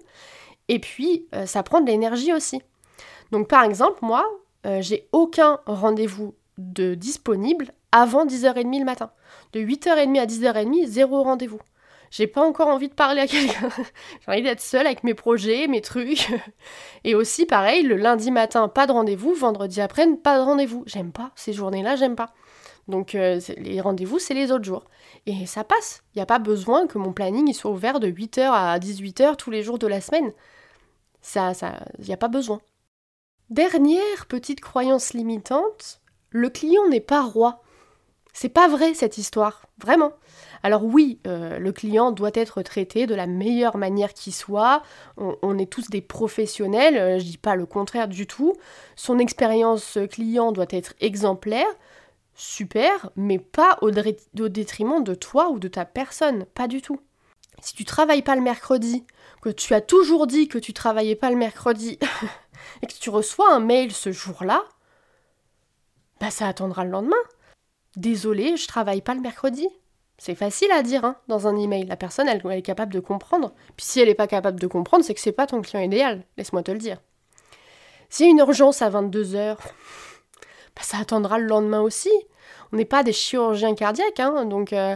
et 0.70 0.80
puis 0.80 1.28
euh, 1.36 1.46
ça 1.46 1.62
prend 1.62 1.80
de 1.80 1.86
l'énergie 1.86 2.34
aussi. 2.34 2.64
Donc 3.32 3.48
par 3.48 3.64
exemple, 3.64 4.00
moi, 4.02 4.26
euh, 4.66 4.82
j'ai 4.82 5.08
aucun 5.12 5.60
rendez-vous 5.68 6.34
de 6.58 6.96
disponible 6.96 7.68
avant 7.92 8.26
10h30 8.26 8.80
le 8.80 8.86
matin. 8.86 9.12
De 9.52 9.60
8h30 9.60 10.20
à 10.20 10.26
10h30, 10.26 10.88
zéro 10.88 11.22
rendez-vous 11.22 11.60
j'ai 12.14 12.28
pas 12.28 12.46
encore 12.46 12.68
envie 12.68 12.90
de 12.90 12.94
parler 12.94 13.22
à 13.22 13.28
quelqu'un. 13.28 13.70
j'ai 14.22 14.32
envie 14.32 14.44
d'être 14.44 14.62
seule 14.62 14.86
avec 14.86 15.04
mes 15.04 15.16
projets, 15.16 15.68
mes 15.68 15.82
trucs. 15.82 16.32
Et 17.04 17.16
aussi, 17.16 17.48
pareil, 17.48 17.82
le 17.82 17.96
lundi 17.96 18.30
matin, 18.30 18.68
pas 18.68 18.86
de 18.86 18.92
rendez-vous, 18.92 19.34
vendredi 19.34 19.82
après, 19.82 20.06
pas 20.18 20.38
de 20.38 20.44
rendez-vous. 20.44 20.84
J'aime 20.86 21.12
pas, 21.12 21.32
ces 21.36 21.54
journées-là, 21.54 21.96
j'aime 21.96 22.16
pas. 22.16 22.32
Donc 22.88 23.16
euh, 23.16 23.40
les 23.58 23.82
rendez-vous, 23.82 24.20
c'est 24.20 24.36
les 24.36 24.52
autres 24.52 24.64
jours. 24.64 24.86
Et 25.26 25.48
ça 25.48 25.64
passe. 25.64 26.04
Il 26.14 26.20
n'y 26.20 26.22
a 26.22 26.28
pas 26.28 26.38
besoin 26.38 26.86
que 26.86 27.00
mon 27.00 27.14
planning 27.14 27.52
soit 27.52 27.72
ouvert 27.72 28.00
de 28.00 28.08
8h 28.08 28.42
à 28.42 28.78
18h 28.78 29.36
tous 29.36 29.50
les 29.50 29.64
jours 29.64 29.80
de 29.80 29.88
la 29.88 30.00
semaine. 30.00 30.34
Ça, 31.22 31.56
ça, 31.56 31.80
il 31.98 32.06
n'y 32.06 32.14
a 32.14 32.18
pas 32.18 32.28
besoin. 32.28 32.62
Dernière 33.50 34.28
petite 34.28 34.62
croyance 34.62 35.14
limitante, 35.14 36.00
le 36.30 36.52
client 36.52 36.88
n'est 36.90 37.00
pas 37.00 37.24
roi. 37.24 37.64
C'est 38.34 38.50
pas 38.50 38.68
vrai 38.68 38.96
cette 38.96 39.20
histoire, 39.20 39.68
vraiment. 39.78 40.12
Alors 40.64 40.84
oui, 40.84 41.20
euh, 41.28 41.60
le 41.60 41.72
client 41.72 42.12
doit 42.12 42.32
être 42.34 42.64
traité 42.64 43.06
de 43.06 43.14
la 43.14 43.28
meilleure 43.28 43.78
manière 43.78 44.14
qui 44.14 44.32
soit. 44.32 44.82
On, 45.18 45.58
est 45.60 45.72
tous 45.72 45.90
des 45.90 46.02
professionnels, 46.02 46.98
euh, 46.98 47.20
je 47.20 47.26
dis 47.26 47.38
pas 47.38 47.56
le 47.56 47.68
contraire 47.68 48.08
du 48.08 48.26
tout. 48.26 48.54
Son 48.96 49.20
expérience 49.20 50.00
client 50.10 50.52
doit 50.52 50.66
être 50.70 50.96
exemplaire, 51.00 51.68
super, 52.34 53.12
mais 53.16 53.38
pas 53.38 53.78
au, 53.82 53.92
au 53.92 54.50
détriment 54.50 55.04
de 55.04 55.14
toi 55.14 55.50
ou 55.50 55.60
de 55.60 55.68
ta 55.68 55.86
personne, 55.86 56.46
pas 56.56 56.68
du 56.68 56.82
tout. 56.82 57.00
Si 57.62 57.76
tu 57.76 57.86
travailles 57.86 58.24
pas 58.24 58.36
le 58.36 58.42
mercredi, 58.42 59.06
que 59.42 59.50
tu 59.50 59.74
as 59.74 59.82
toujours 59.82 60.26
dit 60.26 60.48
que 60.48 60.58
tu 60.58 60.74
travaillais 60.74 61.16
pas 61.16 61.30
le 61.30 61.36
mercredi 61.36 62.00
et 62.82 62.88
que 62.88 62.94
tu 62.94 63.10
reçois 63.10 63.54
un 63.54 63.60
mail 63.60 63.92
ce 63.92 64.12
jour-là, 64.12 64.64
bah 66.20 66.32
ça 66.32 66.48
attendra 66.48 66.84
le 66.84 66.92
lendemain. 66.92 67.16
Désolé, 67.96 68.58
je 68.58 68.68
travaille 68.68 69.02
pas 69.02 69.14
le 69.14 69.22
mercredi. 69.22 69.68
C'est 70.18 70.36
facile 70.36 70.72
à 70.72 70.84
dire 70.84 71.04
hein, 71.04 71.18
dans 71.28 71.48
un 71.48 71.58
email. 71.58 71.86
La 71.86 71.98
personne, 71.98 72.28
elle, 72.28 72.42
est 72.52 72.62
capable 72.62 72.94
de 72.94 73.00
comprendre. 73.00 73.54
Puis 73.76 73.86
si 73.86 74.00
elle 74.00 74.08
n'est 74.08 74.16
pas 74.16 74.28
capable 74.28 74.60
de 74.60 74.68
comprendre, 74.68 75.04
c'est 75.04 75.14
que 75.14 75.20
c'est 75.20 75.32
pas 75.32 75.48
ton 75.48 75.62
client 75.62 75.84
idéal. 75.84 76.24
Laisse-moi 76.38 76.64
te 76.64 76.72
le 76.72 76.78
dire. 76.78 76.98
A 78.20 78.24
une 78.24 78.38
urgence 78.38 78.82
à 78.82 78.90
22 78.90 79.36
heures, 79.36 79.58
bah, 80.76 80.82
ça 80.84 80.98
attendra 81.00 81.40
le 81.40 81.46
lendemain 81.46 81.82
aussi. 81.82 82.12
On 82.72 82.78
n'est 82.78 82.86
pas 82.86 83.04
des 83.04 83.14
chirurgiens 83.14 83.74
cardiaques, 83.76 84.20
hein, 84.20 84.46
donc 84.46 84.72
il 84.72 84.78
euh, 84.78 84.96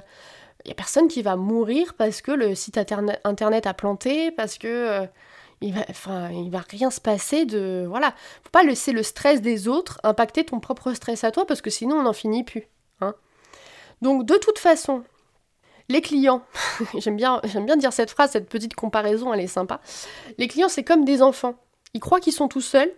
n'y 0.65 0.71
a 0.71 0.75
personne 0.75 1.07
qui 1.07 1.23
va 1.23 1.35
mourir 1.35 1.95
parce 1.95 2.21
que 2.21 2.31
le 2.31 2.53
site 2.53 2.77
internet 2.77 3.67
a 3.67 3.73
planté, 3.73 4.31
parce 4.31 4.57
que 4.57 4.67
euh, 4.67 5.05
va, 5.61 6.31
il 6.31 6.49
va 6.51 6.63
rien 6.69 6.91
se 6.91 7.01
passer 7.01 7.45
de, 7.45 7.85
voilà. 7.87 8.13
Faut 8.43 8.51
pas 8.51 8.63
laisser 8.63 8.91
le 8.91 9.01
stress 9.01 9.41
des 9.41 9.67
autres 9.67 9.99
impacter 10.03 10.45
ton 10.45 10.59
propre 10.59 10.93
stress 10.93 11.23
à 11.23 11.31
toi 11.31 11.45
parce 11.47 11.61
que 11.61 11.69
sinon 11.69 11.97
on 11.97 12.03
n'en 12.03 12.13
finit 12.13 12.43
plus. 12.43 12.67
Donc 14.01 14.25
de 14.25 14.35
toute 14.35 14.59
façon, 14.59 15.03
les 15.89 16.01
clients, 16.01 16.43
j'aime 16.97 17.15
bien, 17.15 17.39
j'aime 17.43 17.65
bien 17.65 17.77
dire 17.77 17.93
cette 17.93 18.11
phrase, 18.11 18.31
cette 18.31 18.49
petite 18.49 18.75
comparaison, 18.75 19.33
elle 19.33 19.41
est 19.41 19.47
sympa. 19.47 19.79
Les 20.37 20.47
clients, 20.47 20.69
c'est 20.69 20.83
comme 20.83 21.05
des 21.05 21.21
enfants. 21.21 21.55
Ils 21.93 21.99
croient 21.99 22.19
qu'ils 22.19 22.33
sont 22.33 22.47
tout 22.47 22.61
seuls, 22.61 22.91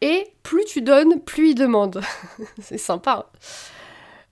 et 0.00 0.32
plus 0.42 0.64
tu 0.64 0.82
donnes, 0.82 1.20
plus 1.20 1.50
ils 1.50 1.54
demandent. 1.54 2.00
c'est 2.60 2.78
sympa. 2.78 3.26
Hein. 3.26 3.38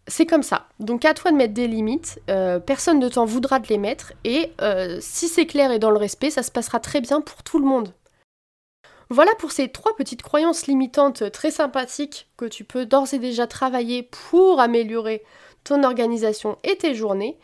c'est 0.07 0.27
comme 0.27 0.43
ça. 0.43 0.67
Donc 0.81 1.05
à 1.05 1.15
toi 1.15 1.31
de 1.31 1.37
mettre 1.37 1.55
des 1.55 1.69
limites. 1.69 2.21
Euh, 2.31 2.59
personne 2.59 2.99
ne 2.99 3.09
t'en 3.09 3.25
voudra 3.25 3.59
de 3.59 3.69
les 3.69 3.79
mettre. 3.79 4.13
Et 4.25 4.53
euh, 4.61 4.99
si 5.01 5.29
c'est 5.29 5.47
clair 5.47 5.71
et 5.71 5.79
dans 5.79 5.91
le 5.91 5.99
respect, 5.99 6.31
ça 6.31 6.43
se 6.43 6.51
passera 6.51 6.81
très 6.81 7.01
bien 7.01 7.21
pour 7.21 7.43
tout 7.43 7.59
le 7.59 7.67
monde. 7.67 7.93
Voilà 9.11 9.33
pour 9.39 9.53
ces 9.53 9.69
trois 9.69 9.95
petites 9.95 10.23
croyances 10.23 10.67
limitantes 10.67 11.31
très 11.33 11.51
sympathiques 11.51 12.29
que 12.39 12.47
tu 12.47 12.65
peux 12.65 12.87
d'ores 12.87 13.13
et 13.13 13.19
déjà 13.19 13.47
travailler 13.47 14.03
pour 14.03 14.59
améliorer 14.59 15.23
ton 15.65 15.85
organisation 15.85 16.59
et 16.65 16.77
tes 16.77 16.95
journées. 16.95 17.39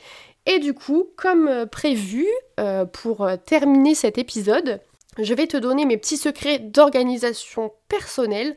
Et 0.47 0.59
du 0.59 0.75
coup, 0.75 1.09
comme 1.17 1.47
euh, 1.47 1.67
prévu, 1.67 2.27
euh, 2.59 2.85
pour 2.85 3.23
euh, 3.23 3.37
terminer 3.37 3.95
cet 3.95 4.19
épisode, 4.19 4.81
je 5.19 5.35
vais 5.35 5.47
te 5.47 5.57
donner 5.57 5.85
mes 5.85 5.99
petits 5.99 6.17
secrets 6.17 6.59
d'organisation 6.59 7.73
personnelle 7.89 8.57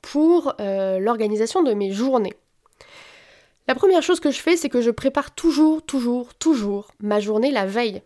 pour 0.00 0.54
l'organisation 0.60 1.64
de 1.64 1.74
mes 1.74 1.90
journées. 1.90 2.34
La 3.66 3.74
première 3.74 4.04
chose 4.04 4.20
que 4.20 4.30
je 4.30 4.38
fais, 4.40 4.56
c'est 4.56 4.68
que 4.68 4.80
je 4.80 4.92
prépare 4.92 5.34
toujours, 5.34 5.82
toujours, 5.82 6.34
toujours 6.34 6.92
ma 7.00 7.18
journée 7.18 7.50
la 7.50 7.66
veille. 7.66 8.02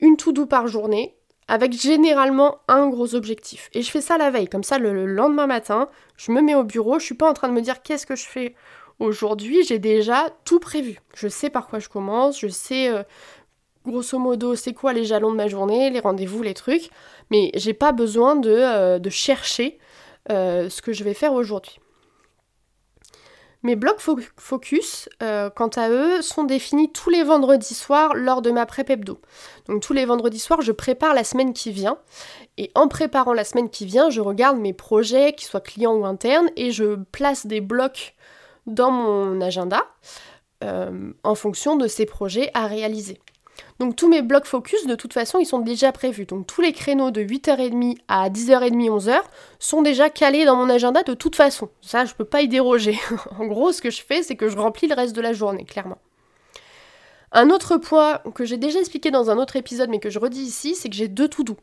Une 0.00 0.16
tout 0.16 0.32
doux 0.32 0.46
par 0.46 0.66
journée, 0.66 1.16
avec 1.48 1.72
généralement 1.72 2.58
un 2.68 2.88
gros 2.88 3.14
objectif. 3.14 3.70
Et 3.72 3.82
je 3.82 3.90
fais 3.90 4.00
ça 4.00 4.18
la 4.18 4.30
veille, 4.30 4.48
comme 4.48 4.64
ça 4.64 4.78
le, 4.78 5.06
lendemain 5.06 5.46
matin, 5.46 5.88
je 6.16 6.32
me 6.32 6.40
mets 6.40 6.54
au 6.54 6.64
bureau, 6.64 6.98
je 6.98 7.04
suis 7.04 7.14
pas 7.14 7.30
en 7.30 7.34
train 7.34 7.48
de 7.48 7.52
me 7.54 7.60
dire 7.60 7.82
qu'est-ce 7.82 8.06
que 8.06 8.16
je 8.16 8.26
fais 8.26 8.54
Aujourd'hui, 8.98 9.62
j'ai 9.64 9.78
déjà 9.78 10.30
tout 10.44 10.58
prévu. 10.58 11.00
Je 11.14 11.28
sais 11.28 11.50
par 11.50 11.68
quoi 11.68 11.78
je 11.78 11.88
commence, 11.88 12.40
je 12.40 12.48
sais 12.48 12.88
euh, 12.88 13.02
grosso 13.84 14.18
modo 14.18 14.54
c'est 14.54 14.72
quoi 14.72 14.94
les 14.94 15.04
jalons 15.04 15.30
de 15.30 15.36
ma 15.36 15.48
journée, 15.48 15.90
les 15.90 16.00
rendez-vous, 16.00 16.42
les 16.42 16.54
trucs, 16.54 16.88
mais 17.30 17.50
j'ai 17.54 17.74
pas 17.74 17.92
besoin 17.92 18.36
de, 18.36 18.50
euh, 18.50 19.10
chercher 19.10 19.78
euh, 20.30 20.70
ce 20.70 20.80
que 20.80 20.94
je 20.94 21.04
vais 21.04 21.14
faire 21.14 21.34
aujourd'hui. 21.34 21.78
Mes 23.62 23.74
blocs 23.74 24.00
focus, 24.36 25.08
quant 25.18 25.70
à 25.74 25.90
eux, 25.90 26.22
sont 26.22 26.44
définis 26.44 26.92
tous 26.92 27.10
les 27.10 27.24
vendredis 27.24 27.74
soirs 27.74 28.14
lors 28.14 28.40
de 28.40 28.52
ma 28.52 28.64
prep 28.64 28.88
hebdo. 28.90 29.20
Donc 29.66 29.82
tous 29.82 29.92
les 29.92 30.04
vendredis 30.04 30.38
soirs, 30.38 30.62
je 30.62 30.70
prépare 30.70 31.14
la 31.14 31.24
semaine 31.24 31.52
qui 31.52 31.72
vient. 31.72 31.98
Et 32.58 32.70
en 32.76 32.86
préparant 32.86 33.32
la 33.32 33.42
semaine 33.42 33.68
qui 33.68 33.84
vient, 33.84 34.08
je 34.08 34.20
regarde 34.20 34.56
mes 34.58 34.72
projets, 34.72 35.32
qu'ils 35.32 35.48
soient 35.48 35.60
clients 35.60 35.96
ou 35.96 36.04
internes, 36.04 36.48
et 36.54 36.70
je 36.70 36.94
place 37.10 37.46
des 37.46 37.60
blocs 37.60 38.14
dans 38.66 38.90
mon 38.90 39.40
agenda 39.40 39.86
euh, 40.64 41.12
en 41.22 41.34
fonction 41.34 41.76
de 41.76 41.86
ces 41.86 42.06
projets 42.06 42.50
à 42.54 42.66
réaliser. 42.66 43.20
Donc 43.78 43.96
tous 43.96 44.08
mes 44.08 44.22
blocs 44.22 44.46
focus, 44.46 44.86
de 44.86 44.94
toute 44.94 45.12
façon, 45.12 45.38
ils 45.38 45.46
sont 45.46 45.58
déjà 45.58 45.92
prévus. 45.92 46.24
Donc 46.24 46.46
tous 46.46 46.60
les 46.60 46.72
créneaux 46.72 47.10
de 47.10 47.22
8h30 47.22 47.98
à 48.08 48.30
10h30, 48.30 48.88
11h 48.88 49.18
sont 49.58 49.82
déjà 49.82 50.08
calés 50.08 50.44
dans 50.44 50.56
mon 50.56 50.70
agenda 50.70 51.02
de 51.02 51.14
toute 51.14 51.36
façon. 51.36 51.68
Ça, 51.82 52.04
je 52.04 52.14
peux 52.14 52.24
pas 52.24 52.42
y 52.42 52.48
déroger. 52.48 52.98
en 53.38 53.46
gros, 53.46 53.72
ce 53.72 53.82
que 53.82 53.90
je 53.90 54.02
fais, 54.02 54.22
c'est 54.22 54.36
que 54.36 54.48
je 54.48 54.56
remplis 54.56 54.88
le 54.88 54.94
reste 54.94 55.14
de 55.14 55.20
la 55.20 55.32
journée, 55.32 55.64
clairement. 55.64 55.98
Un 57.32 57.50
autre 57.50 57.76
point 57.76 58.20
que 58.34 58.44
j'ai 58.44 58.56
déjà 58.56 58.78
expliqué 58.78 59.10
dans 59.10 59.30
un 59.30 59.36
autre 59.36 59.56
épisode 59.56 59.90
mais 59.90 59.98
que 59.98 60.10
je 60.10 60.18
redis 60.18 60.42
ici, 60.42 60.74
c'est 60.74 60.88
que 60.88 60.96
j'ai 60.96 61.08
deux 61.08 61.28
tout 61.28 61.44
doux. 61.44 61.58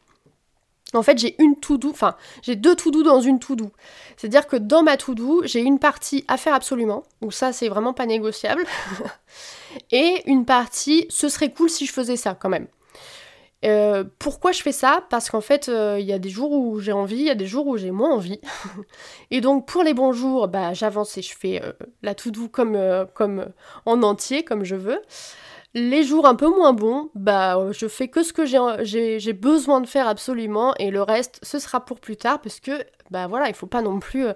En 0.93 1.03
fait, 1.03 1.17
j'ai 1.17 1.35
une 1.41 1.55
doux, 1.55 1.89
enfin, 1.89 2.15
j'ai 2.41 2.55
deux 2.55 2.75
tout 2.75 2.91
doux 2.91 3.03
dans 3.03 3.21
une 3.21 3.39
doux. 3.39 3.71
C'est-à-dire 4.17 4.47
que 4.47 4.55
dans 4.55 4.83
ma 4.83 4.97
doux, 4.97 5.41
j'ai 5.43 5.61
une 5.61 5.79
partie 5.79 6.23
à 6.27 6.37
faire 6.37 6.53
absolument, 6.53 7.03
où 7.21 7.31
ça 7.31 7.51
c'est 7.53 7.69
vraiment 7.69 7.93
pas 7.93 8.05
négociable, 8.05 8.65
et 9.91 10.23
une 10.25 10.45
partie 10.45 11.05
ce 11.09 11.29
serait 11.29 11.51
cool 11.51 11.69
si 11.69 11.85
je 11.85 11.93
faisais 11.93 12.17
ça 12.17 12.35
quand 12.39 12.49
même. 12.49 12.67
Euh, 13.65 14.03
pourquoi 14.19 14.51
je 14.51 14.61
fais 14.61 14.73
ça? 14.73 15.05
Parce 15.09 15.29
qu'en 15.29 15.41
fait, 15.41 15.69
euh, 15.69 15.97
il 15.99 16.05
y 16.05 16.13
a 16.13 16.19
des 16.19 16.29
jours 16.29 16.51
où 16.51 16.79
j'ai 16.79 16.91
envie, 16.91 17.15
il 17.15 17.25
y 17.25 17.29
a 17.29 17.35
des 17.35 17.45
jours 17.45 17.67
où 17.67 17.77
j'ai 17.77 17.91
moins 17.91 18.11
envie. 18.11 18.41
et 19.31 19.39
donc 19.41 19.65
pour 19.65 19.83
les 19.83 19.93
bons 19.93 20.11
jours, 20.11 20.47
bah, 20.49 20.73
j'avance 20.73 21.17
et 21.17 21.21
je 21.21 21.33
fais 21.35 21.63
euh, 21.63 21.71
la 22.01 22.13
tout 22.13 22.31
doux 22.31 22.49
comme, 22.49 22.77
comme 23.13 23.47
en 23.85 24.03
entier, 24.03 24.43
comme 24.43 24.65
je 24.65 24.75
veux. 24.75 24.99
Les 25.75 26.03
jours 26.03 26.27
un 26.27 26.35
peu 26.35 26.47
moins 26.47 26.73
bons, 26.73 27.09
bah 27.15 27.71
je 27.71 27.87
fais 27.87 28.07
que 28.07 28.21
ce 28.21 28.31
que 28.31 28.45
j'ai 28.45 29.33
besoin 29.33 29.81
de 29.81 29.87
faire 29.87 30.07
absolument 30.07 30.75
et 30.75 30.91
le 30.91 31.01
reste 31.01 31.39
ce 31.41 31.57
sera 31.57 31.83
pour 31.83 31.99
plus 31.99 32.15
tard 32.15 32.41
parce 32.41 32.59
que 32.59 32.85
bah 33.09 33.25
voilà, 33.25 33.47
il 33.47 33.55
faut 33.55 33.65
pas 33.65 33.81
non 33.81 33.99
plus 33.99 34.27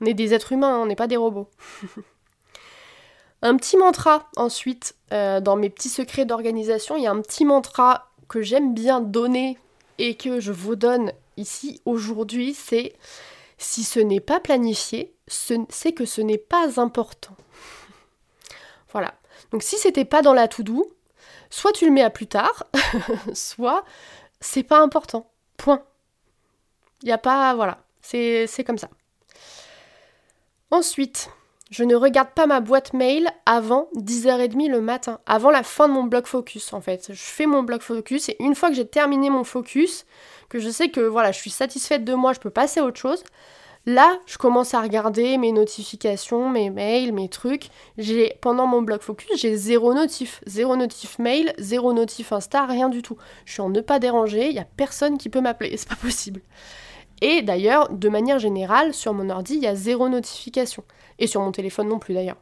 on 0.00 0.06
est 0.06 0.12
des 0.14 0.34
êtres 0.34 0.52
humains, 0.52 0.78
on 0.78 0.86
n'est 0.86 0.96
pas 0.96 1.06
des 1.06 1.16
robots. 1.16 1.48
un 3.42 3.56
petit 3.56 3.78
mantra 3.78 4.28
ensuite 4.36 4.94
dans 5.10 5.56
mes 5.56 5.70
petits 5.70 5.88
secrets 5.88 6.26
d'organisation, 6.26 6.96
il 6.96 7.04
y 7.04 7.06
a 7.06 7.10
un 7.10 7.22
petit 7.22 7.46
mantra 7.46 8.10
que 8.28 8.42
j'aime 8.42 8.74
bien 8.74 9.00
donner 9.00 9.58
et 9.98 10.16
que 10.16 10.40
je 10.40 10.52
vous 10.52 10.76
donne 10.76 11.12
ici 11.36 11.80
aujourd'hui, 11.84 12.54
c'est 12.54 12.94
si 13.58 13.84
ce 13.84 14.00
n'est 14.00 14.20
pas 14.20 14.40
planifié, 14.40 15.14
c'est 15.26 15.92
que 15.92 16.04
ce 16.04 16.20
n'est 16.20 16.38
pas 16.38 16.80
important. 16.80 17.36
voilà. 18.92 19.14
Donc 19.50 19.62
si 19.62 19.76
c'était 19.76 20.04
pas 20.04 20.22
dans 20.22 20.34
la 20.34 20.48
to-do, 20.48 20.90
soit 21.50 21.72
tu 21.72 21.84
le 21.84 21.90
mets 21.90 22.02
à 22.02 22.10
plus 22.10 22.26
tard, 22.26 22.64
soit 23.34 23.84
c'est 24.40 24.62
pas 24.62 24.80
important. 24.80 25.30
Point. 25.56 25.82
Il 27.02 27.06
n'y 27.06 27.12
a 27.12 27.18
pas. 27.18 27.54
Voilà. 27.54 27.78
C'est 28.00 28.64
comme 28.66 28.78
ça. 28.78 28.88
Ensuite, 30.70 31.30
je 31.70 31.84
ne 31.84 31.94
regarde 31.94 32.30
pas 32.30 32.46
ma 32.46 32.60
boîte 32.60 32.92
mail 32.92 33.28
avant 33.46 33.88
10h30 33.96 34.70
le 34.70 34.80
matin, 34.80 35.20
avant 35.26 35.50
la 35.50 35.62
fin 35.62 35.88
de 35.88 35.94
mon 35.94 36.04
bloc 36.04 36.26
focus 36.26 36.72
en 36.72 36.80
fait. 36.80 37.08
Je 37.10 37.22
fais 37.22 37.46
mon 37.46 37.62
bloc 37.62 37.82
focus 37.82 38.28
et 38.28 38.36
une 38.40 38.54
fois 38.54 38.68
que 38.68 38.74
j'ai 38.74 38.86
terminé 38.86 39.30
mon 39.30 39.44
focus, 39.44 40.04
que 40.48 40.58
je 40.58 40.68
sais 40.68 40.90
que 40.90 41.00
voilà, 41.00 41.32
je 41.32 41.38
suis 41.38 41.50
satisfaite 41.50 42.04
de 42.04 42.14
moi, 42.14 42.32
je 42.32 42.40
peux 42.40 42.50
passer 42.50 42.80
à 42.80 42.84
autre 42.84 43.00
chose. 43.00 43.24
Là, 43.84 44.20
je 44.26 44.38
commence 44.38 44.74
à 44.74 44.80
regarder 44.80 45.38
mes 45.38 45.50
notifications, 45.50 46.48
mes 46.48 46.70
mails, 46.70 47.12
mes 47.12 47.28
trucs. 47.28 47.68
J'ai 47.98 48.36
pendant 48.40 48.68
mon 48.68 48.80
bloc 48.80 49.02
focus, 49.02 49.40
j'ai 49.40 49.56
zéro 49.56 49.92
notif, 49.92 50.40
zéro 50.46 50.76
notif 50.76 51.18
mail, 51.18 51.52
zéro 51.58 51.92
notif 51.92 52.32
Insta, 52.32 52.64
rien 52.64 52.88
du 52.88 53.02
tout. 53.02 53.16
Je 53.44 53.54
suis 53.54 53.60
en 53.60 53.70
ne 53.70 53.80
pas 53.80 53.98
déranger, 53.98 54.48
il 54.48 54.54
y 54.54 54.60
a 54.60 54.66
personne 54.76 55.18
qui 55.18 55.28
peut 55.28 55.40
m'appeler, 55.40 55.76
c'est 55.76 55.88
pas 55.88 55.96
possible. 55.96 56.42
Et 57.22 57.42
d'ailleurs, 57.42 57.88
de 57.88 58.08
manière 58.08 58.38
générale, 58.38 58.94
sur 58.94 59.14
mon 59.14 59.30
ordi, 59.30 59.54
il 59.54 59.62
y 59.62 59.66
a 59.66 59.74
zéro 59.74 60.08
notification. 60.08 60.84
Et 61.18 61.26
sur 61.26 61.40
mon 61.40 61.52
téléphone 61.52 61.88
non 61.88 61.98
plus 61.98 62.14
d'ailleurs. 62.14 62.38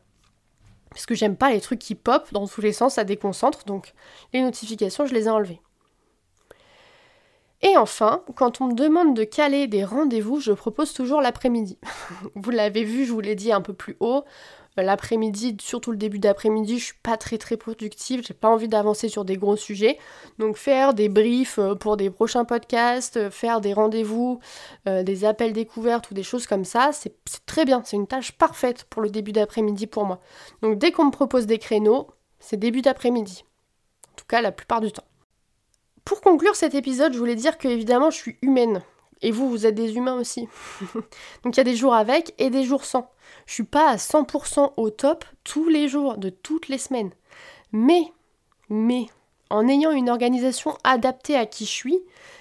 Parce 0.91 1.07
que 1.07 1.15
j'aime 1.15 1.37
pas 1.37 1.51
les 1.51 1.61
trucs 1.61 1.79
qui 1.79 1.95
pop 1.95 2.29
dans 2.33 2.47
tous 2.47 2.61
les 2.61 2.73
sens, 2.73 2.95
ça 2.95 3.05
déconcentre, 3.05 3.65
donc 3.65 3.95
les 4.35 4.43
notifications, 4.43 5.07
je 5.07 5.15
les 5.15 5.27
ai 5.27 5.31
enlevées. 5.31 5.61
Et 7.63 7.77
enfin, 7.77 8.23
quand 8.37 8.61
on 8.63 8.69
me 8.69 8.75
demande 8.75 9.15
de 9.15 9.25
caler 9.25 9.67
des 9.67 9.85
rendez-vous, 9.85 10.41
je 10.41 10.53
propose 10.53 10.95
toujours 10.95 11.21
l'après-midi. 11.21 11.79
vous 12.35 12.51
l'avez 12.51 12.85
vu, 12.85 13.05
je 13.05 13.13
vous 13.13 13.21
l'ai 13.21 13.35
dit 13.35 13.53
un 13.53 13.61
peu 13.61 13.75
plus 13.75 13.97
haut, 14.01 14.25
euh, 14.79 14.83
l'après-midi, 14.83 15.57
surtout 15.61 15.91
le 15.91 15.97
début 15.97 16.19
d'après-midi, 16.19 16.79
je 16.79 16.85
suis 16.87 16.99
pas 17.03 17.17
très 17.17 17.39
très 17.39 17.57
productive, 17.57 18.25
j'ai 18.27 18.35
pas 18.35 18.49
envie 18.49 18.69
d'avancer 18.69 19.09
sur 19.09 19.25
des 19.25 19.37
gros 19.37 19.57
sujets. 19.57 19.99
Donc 20.39 20.57
faire 20.57 20.95
des 20.95 21.09
briefs 21.09 21.59
euh, 21.59 21.75
pour 21.75 21.97
des 21.97 22.11
prochains 22.11 22.45
podcasts, 22.45 23.17
euh, 23.17 23.31
faire 23.31 23.61
des 23.61 23.73
rendez-vous, 23.73 24.41
des 24.87 25.25
appels 25.25 25.53
découvertes 25.53 26.11
ou 26.11 26.15
des 26.15 26.23
choses 26.23 26.47
comme 26.47 26.65
ça, 26.65 26.91
c'est 26.93 27.15
très 27.47 27.65
bien, 27.65 27.83
c'est 27.85 27.97
une 27.97 28.07
tâche 28.07 28.33
parfaite 28.33 28.85
pour 28.85 29.03
le 29.03 29.11
début 29.11 29.33
d'après-midi 29.33 29.87
pour 29.87 30.05
moi. 30.05 30.21
Donc 30.63 30.79
dès 30.79 30.93
qu'on 30.93 31.07
me 31.07 31.11
propose 31.11 31.47
des 31.47 31.59
créneaux, 31.59 32.09
c'est 32.39 32.57
début 32.57 32.83
d'après-midi. 32.83 33.45
En 34.11 34.15
tout 34.17 34.25
cas 34.27 34.41
la 34.41 34.53
plupart 34.53 34.81
du 34.81 34.93
temps. 34.93 35.05
Pour 36.05 36.21
conclure 36.21 36.57
cet 36.57 36.75
épisode, 36.75 37.13
je 37.13 37.19
voulais 37.19 37.37
dire 37.37 37.59
que 37.59 37.69
évidemment 37.69 38.11
je 38.11 38.17
suis 38.17 38.37
humaine. 38.43 38.83
Et 39.23 39.33
vous, 39.33 39.51
vous 39.51 39.67
êtes 39.67 39.75
des 39.75 39.97
humains 39.97 40.19
aussi. 40.19 40.49
Donc 41.45 41.55
il 41.55 41.59
y 41.59 41.61
a 41.61 41.65
des 41.65 41.77
jours 41.77 41.95
avec 41.95 42.35
et 42.39 42.49
des 42.49 42.65
jours 42.65 42.85
sans. 42.85 43.11
Je 43.47 43.55
suis 43.55 43.65
pas 43.65 43.91
à 43.91 43.97
100% 43.97 44.73
au 44.77 44.91
top 44.91 45.25
tous 45.45 45.69
les 45.69 45.89
jours, 45.89 46.17
de 46.17 46.31
toutes 46.31 46.69
les 46.69 46.79
semaines. 46.79 47.11
Mais, 47.73 48.13
mais, 48.71 49.07
en 49.51 49.69
ayant 49.69 49.91
une 49.91 50.09
organisation 50.09 50.77
adaptée 50.85 51.37
à 51.37 51.45
qui 51.45 51.67
je 51.67 51.71
suis, 51.71 51.99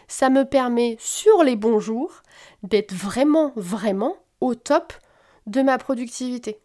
ça 0.07 0.29
me 0.29 0.45
permet 0.45 0.95
sur 0.99 1.43
les 1.43 1.55
bons 1.55 1.79
jours 1.79 2.23
d'être 2.63 2.93
vraiment, 2.93 3.51
vraiment 3.55 4.15
au 4.39 4.55
top 4.55 4.93
de 5.47 5.61
ma 5.61 5.77
productivité. 5.77 6.59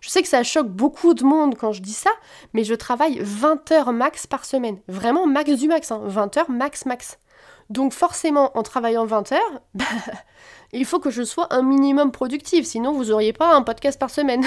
Je 0.00 0.08
sais 0.08 0.22
que 0.22 0.28
ça 0.28 0.42
choque 0.42 0.68
beaucoup 0.68 1.14
de 1.14 1.24
monde 1.24 1.56
quand 1.56 1.72
je 1.72 1.82
dis 1.82 1.92
ça, 1.92 2.10
mais 2.52 2.64
je 2.64 2.74
travaille 2.74 3.18
20 3.20 3.72
heures 3.72 3.92
max 3.92 4.26
par 4.26 4.44
semaine. 4.44 4.78
Vraiment 4.88 5.26
max 5.26 5.50
du 5.52 5.68
max, 5.68 5.90
20 5.90 6.36
hein. 6.36 6.40
heures 6.40 6.50
max 6.50 6.86
max. 6.86 7.18
Donc 7.70 7.92
forcément, 7.92 8.56
en 8.56 8.62
travaillant 8.62 9.06
20 9.06 9.32
heures, 9.32 9.60
bah, 9.74 9.84
il 10.72 10.84
faut 10.84 11.00
que 11.00 11.10
je 11.10 11.22
sois 11.22 11.48
un 11.50 11.62
minimum 11.62 12.12
productive, 12.12 12.64
sinon 12.64 12.92
vous 12.92 13.06
n'auriez 13.06 13.32
pas 13.32 13.54
un 13.54 13.62
podcast 13.62 13.98
par 13.98 14.10
semaine. 14.10 14.44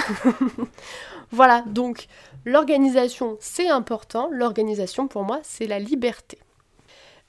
voilà, 1.30 1.62
donc 1.66 2.06
l'organisation, 2.44 3.36
c'est 3.40 3.68
important. 3.68 4.28
L'organisation, 4.32 5.08
pour 5.08 5.24
moi, 5.24 5.40
c'est 5.42 5.66
la 5.66 5.78
liberté. 5.78 6.38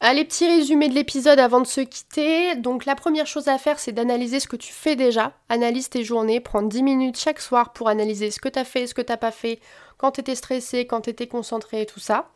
Allez, 0.04 0.26
petit 0.26 0.48
résumé 0.48 0.90
de 0.90 0.96
l'épisode 0.96 1.38
avant 1.38 1.62
de 1.62 1.68
se 1.68 1.80
quitter. 1.80 2.56
Donc 2.56 2.86
la 2.86 2.96
première 2.96 3.28
chose 3.28 3.48
à 3.48 3.60
faire, 3.60 3.78
c'est 3.78 3.92
d'analyser 3.92 4.40
ce 4.40 4.48
que 4.48 4.56
tu 4.56 4.74
fais 4.74 4.96
déjà. 4.96 5.34
Analyse 5.48 5.92
tes 5.92 6.04
journées, 6.04 6.40
prends 6.40 6.64
10 6.64 6.82
minutes 6.82 7.20
chaque 7.20 7.40
soir 7.40 7.72
pour 7.72 7.88
analyser 7.88 8.32
ce 8.32 8.40
que 8.40 8.50
tu 8.50 8.58
as 8.58 8.66
fait, 8.66 8.88
ce 8.88 8.96
que 8.96 9.04
tu 9.04 9.12
n'as 9.12 9.18
pas 9.18 9.30
fait, 9.30 9.60
quand 10.00 10.14
tu 10.14 10.22
étais 10.22 10.34
stressé, 10.34 10.88
quand 10.88 11.02
tu 11.02 11.12
étais 11.12 11.28
concentré, 11.28 11.86
tout 11.86 12.00
ça. 12.00 12.30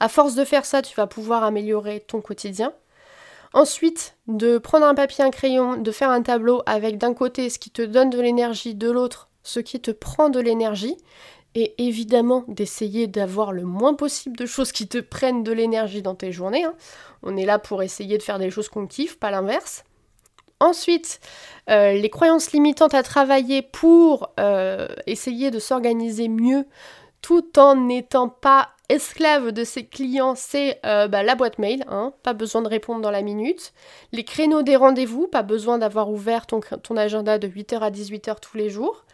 À 0.00 0.08
force 0.08 0.34
de 0.34 0.44
faire 0.44 0.64
ça, 0.64 0.82
tu 0.82 0.96
vas 0.96 1.06
pouvoir 1.06 1.44
améliorer 1.44 2.00
ton 2.00 2.20
quotidien. 2.20 2.72
Ensuite, 3.52 4.16
de 4.26 4.58
prendre 4.58 4.86
un 4.86 4.96
papier, 4.96 5.22
un 5.22 5.30
crayon, 5.30 5.76
de 5.76 5.92
faire 5.92 6.10
un 6.10 6.22
tableau 6.22 6.62
avec 6.66 6.98
d'un 6.98 7.14
côté 7.14 7.50
ce 7.50 7.60
qui 7.60 7.70
te 7.70 7.82
donne 7.82 8.10
de 8.10 8.20
l'énergie, 8.20 8.74
de 8.74 8.90
l'autre 8.90 9.28
ce 9.44 9.60
qui 9.60 9.80
te 9.80 9.92
prend 9.92 10.28
de 10.28 10.40
l'énergie, 10.40 10.96
et 11.54 11.74
évidemment 11.78 12.44
d'essayer 12.48 13.06
d'avoir 13.06 13.52
le 13.52 13.62
moins 13.62 13.94
possible 13.94 14.36
de 14.36 14.46
choses 14.46 14.72
qui 14.72 14.88
te 14.88 14.98
prennent 14.98 15.42
de 15.42 15.52
l'énergie 15.52 16.02
dans 16.02 16.14
tes 16.14 16.32
journées. 16.32 16.64
Hein. 16.64 16.74
On 17.22 17.36
est 17.36 17.44
là 17.44 17.58
pour 17.58 17.82
essayer 17.82 18.18
de 18.18 18.22
faire 18.22 18.38
des 18.38 18.50
choses 18.50 18.68
qu'on 18.68 18.86
kiffe, 18.86 19.18
pas 19.18 19.30
l'inverse. 19.30 19.84
Ensuite, 20.60 21.20
euh, 21.70 21.92
les 21.92 22.08
croyances 22.08 22.52
limitantes 22.52 22.94
à 22.94 23.02
travailler 23.02 23.62
pour 23.62 24.30
euh, 24.38 24.86
essayer 25.06 25.50
de 25.50 25.58
s'organiser 25.58 26.28
mieux 26.28 26.66
tout 27.20 27.58
en 27.58 27.74
n'étant 27.74 28.28
pas 28.28 28.70
esclave 28.92 29.52
de 29.52 29.64
ses 29.64 29.86
clients, 29.86 30.34
c'est 30.36 30.78
euh, 30.84 31.08
bah, 31.08 31.22
la 31.22 31.34
boîte 31.34 31.58
mail, 31.58 31.84
hein, 31.88 32.12
pas 32.22 32.34
besoin 32.34 32.62
de 32.62 32.68
répondre 32.68 33.00
dans 33.00 33.10
la 33.10 33.22
minute. 33.22 33.72
Les 34.12 34.24
créneaux 34.24 34.62
des 34.62 34.76
rendez-vous, 34.76 35.26
pas 35.26 35.42
besoin 35.42 35.78
d'avoir 35.78 36.10
ouvert 36.10 36.46
ton, 36.46 36.60
ton, 36.60 36.96
agenda 36.96 37.38
de 37.38 37.48
8h 37.48 37.78
à 37.80 37.90
18h 37.90 38.36
tous 38.40 38.56
les 38.56 38.70
jours. 38.70 39.04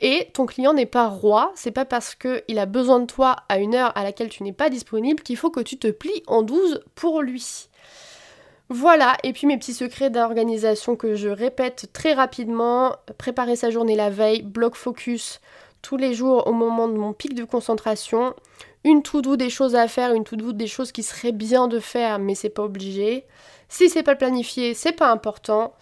Et 0.00 0.28
ton 0.34 0.46
client 0.46 0.74
n'est 0.74 0.86
pas 0.86 1.06
roi, 1.06 1.52
c'est 1.54 1.70
pas 1.70 1.84
parce 1.84 2.14
qu'il 2.14 2.58
a 2.58 2.66
besoin 2.66 3.00
de 3.00 3.06
toi 3.06 3.36
à 3.48 3.58
une 3.58 3.74
heure 3.74 3.96
à 3.96 4.02
laquelle 4.02 4.28
tu 4.28 4.42
n'es 4.42 4.52
pas 4.52 4.70
disponible 4.70 5.22
qu'il 5.22 5.36
faut 5.36 5.50
que 5.50 5.60
tu 5.60 5.78
te 5.78 5.88
plies 5.88 6.22
en 6.26 6.42
12 6.42 6.82
pour 6.94 7.22
lui. 7.22 7.68
Voilà, 8.70 9.16
et 9.22 9.32
puis 9.32 9.46
mes 9.46 9.56
petits 9.56 9.72
secrets 9.72 10.10
d'organisation 10.10 10.94
que 10.94 11.14
je 11.14 11.30
répète 11.30 11.88
très 11.94 12.12
rapidement, 12.12 12.94
préparer 13.16 13.56
sa 13.56 13.70
journée 13.70 13.96
la 13.96 14.10
veille, 14.10 14.42
bloc 14.42 14.74
focus, 14.74 15.40
tous 15.88 15.96
les 15.96 16.12
jours 16.12 16.46
au 16.46 16.52
moment 16.52 16.86
de 16.86 16.98
mon 16.98 17.14
pic 17.14 17.32
de 17.34 17.44
concentration. 17.44 18.34
Une 18.84 19.02
to-do 19.02 19.36
des 19.36 19.48
choses 19.48 19.74
à 19.74 19.88
faire, 19.88 20.12
une 20.12 20.22
to-do 20.22 20.52
des 20.52 20.66
choses 20.66 20.92
qui 20.92 21.02
seraient 21.02 21.32
bien 21.32 21.66
de 21.66 21.78
faire, 21.78 22.18
mais 22.18 22.34
c'est 22.34 22.50
pas 22.50 22.62
obligé. 22.62 23.24
Si 23.70 23.88
c'est 23.88 24.02
pas 24.02 24.14
planifié, 24.14 24.74
c'est 24.74 24.92
pas 24.92 25.10
important. 25.10 25.72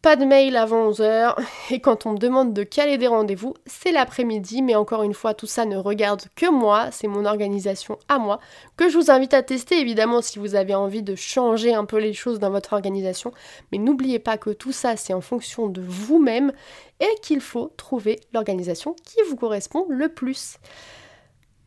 Pas 0.00 0.14
de 0.14 0.24
mail 0.24 0.56
avant 0.56 0.90
11h. 0.92 1.34
Et 1.70 1.80
quand 1.80 2.06
on 2.06 2.12
me 2.12 2.18
demande 2.18 2.52
de 2.54 2.62
caler 2.62 2.98
des 2.98 3.08
rendez-vous, 3.08 3.54
c'est 3.66 3.90
l'après-midi. 3.90 4.62
Mais 4.62 4.76
encore 4.76 5.02
une 5.02 5.14
fois, 5.14 5.34
tout 5.34 5.46
ça 5.46 5.64
ne 5.64 5.76
regarde 5.76 6.22
que 6.36 6.48
moi. 6.48 6.90
C'est 6.92 7.08
mon 7.08 7.24
organisation 7.24 7.98
à 8.08 8.18
moi. 8.18 8.38
Que 8.76 8.88
je 8.88 8.96
vous 8.96 9.10
invite 9.10 9.34
à 9.34 9.42
tester, 9.42 9.80
évidemment, 9.80 10.22
si 10.22 10.38
vous 10.38 10.54
avez 10.54 10.74
envie 10.74 11.02
de 11.02 11.16
changer 11.16 11.74
un 11.74 11.84
peu 11.84 11.98
les 11.98 12.12
choses 12.12 12.38
dans 12.38 12.50
votre 12.50 12.74
organisation. 12.74 13.32
Mais 13.72 13.78
n'oubliez 13.78 14.20
pas 14.20 14.38
que 14.38 14.50
tout 14.50 14.72
ça, 14.72 14.96
c'est 14.96 15.14
en 15.14 15.20
fonction 15.20 15.68
de 15.68 15.80
vous-même. 15.80 16.52
Et 17.00 17.20
qu'il 17.22 17.40
faut 17.40 17.72
trouver 17.76 18.20
l'organisation 18.32 18.94
qui 19.04 19.18
vous 19.28 19.36
correspond 19.36 19.86
le 19.88 20.08
plus. 20.08 20.58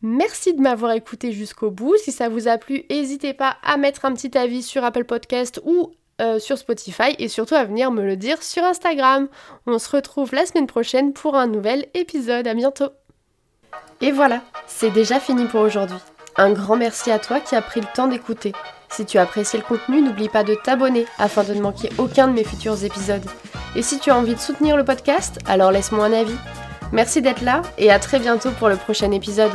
Merci 0.04 0.52
de 0.52 0.60
m'avoir 0.60 0.92
écouté 0.92 1.32
jusqu'au 1.32 1.70
bout. 1.70 1.96
Si 1.96 2.10
ça 2.10 2.28
vous 2.28 2.48
a 2.48 2.58
plu, 2.58 2.84
n'hésitez 2.90 3.34
pas 3.34 3.56
à 3.62 3.76
mettre 3.76 4.04
un 4.04 4.12
petit 4.12 4.36
avis 4.36 4.62
sur 4.62 4.82
Apple 4.82 5.04
Podcast 5.04 5.60
ou 5.64 5.92
euh, 6.20 6.38
sur 6.38 6.58
Spotify 6.58 7.14
et 7.18 7.28
surtout 7.28 7.54
à 7.54 7.64
venir 7.64 7.90
me 7.90 8.02
le 8.02 8.16
dire 8.16 8.42
sur 8.42 8.64
Instagram. 8.64 9.28
On 9.66 9.78
se 9.78 9.90
retrouve 9.90 10.34
la 10.34 10.46
semaine 10.46 10.66
prochaine 10.66 11.12
pour 11.12 11.36
un 11.36 11.46
nouvel 11.46 11.86
épisode. 11.94 12.46
À 12.46 12.54
bientôt. 12.54 12.90
Et 14.00 14.10
voilà, 14.10 14.42
c'est 14.66 14.90
déjà 14.90 15.20
fini 15.20 15.46
pour 15.46 15.60
aujourd'hui. 15.60 15.96
Un 16.36 16.52
grand 16.52 16.76
merci 16.76 17.10
à 17.10 17.18
toi 17.18 17.40
qui 17.40 17.54
as 17.54 17.62
pris 17.62 17.80
le 17.80 17.86
temps 17.94 18.08
d'écouter. 18.08 18.52
Si 18.90 19.06
tu 19.06 19.16
as 19.18 19.22
apprécié 19.22 19.58
le 19.58 19.64
contenu, 19.64 20.02
n'oublie 20.02 20.28
pas 20.28 20.44
de 20.44 20.54
t'abonner 20.54 21.06
afin 21.18 21.44
de 21.44 21.54
ne 21.54 21.60
manquer 21.60 21.88
aucun 21.98 22.28
de 22.28 22.32
mes 22.32 22.44
futurs 22.44 22.84
épisodes. 22.84 23.24
Et 23.74 23.82
si 23.82 23.98
tu 23.98 24.10
as 24.10 24.16
envie 24.16 24.34
de 24.34 24.40
soutenir 24.40 24.76
le 24.76 24.84
podcast, 24.84 25.38
alors 25.46 25.72
laisse-moi 25.72 26.04
un 26.04 26.12
avis. 26.12 26.36
Merci 26.92 27.22
d'être 27.22 27.40
là 27.40 27.62
et 27.78 27.90
à 27.90 27.98
très 27.98 28.18
bientôt 28.18 28.50
pour 28.50 28.68
le 28.68 28.76
prochain 28.76 29.10
épisode. 29.12 29.52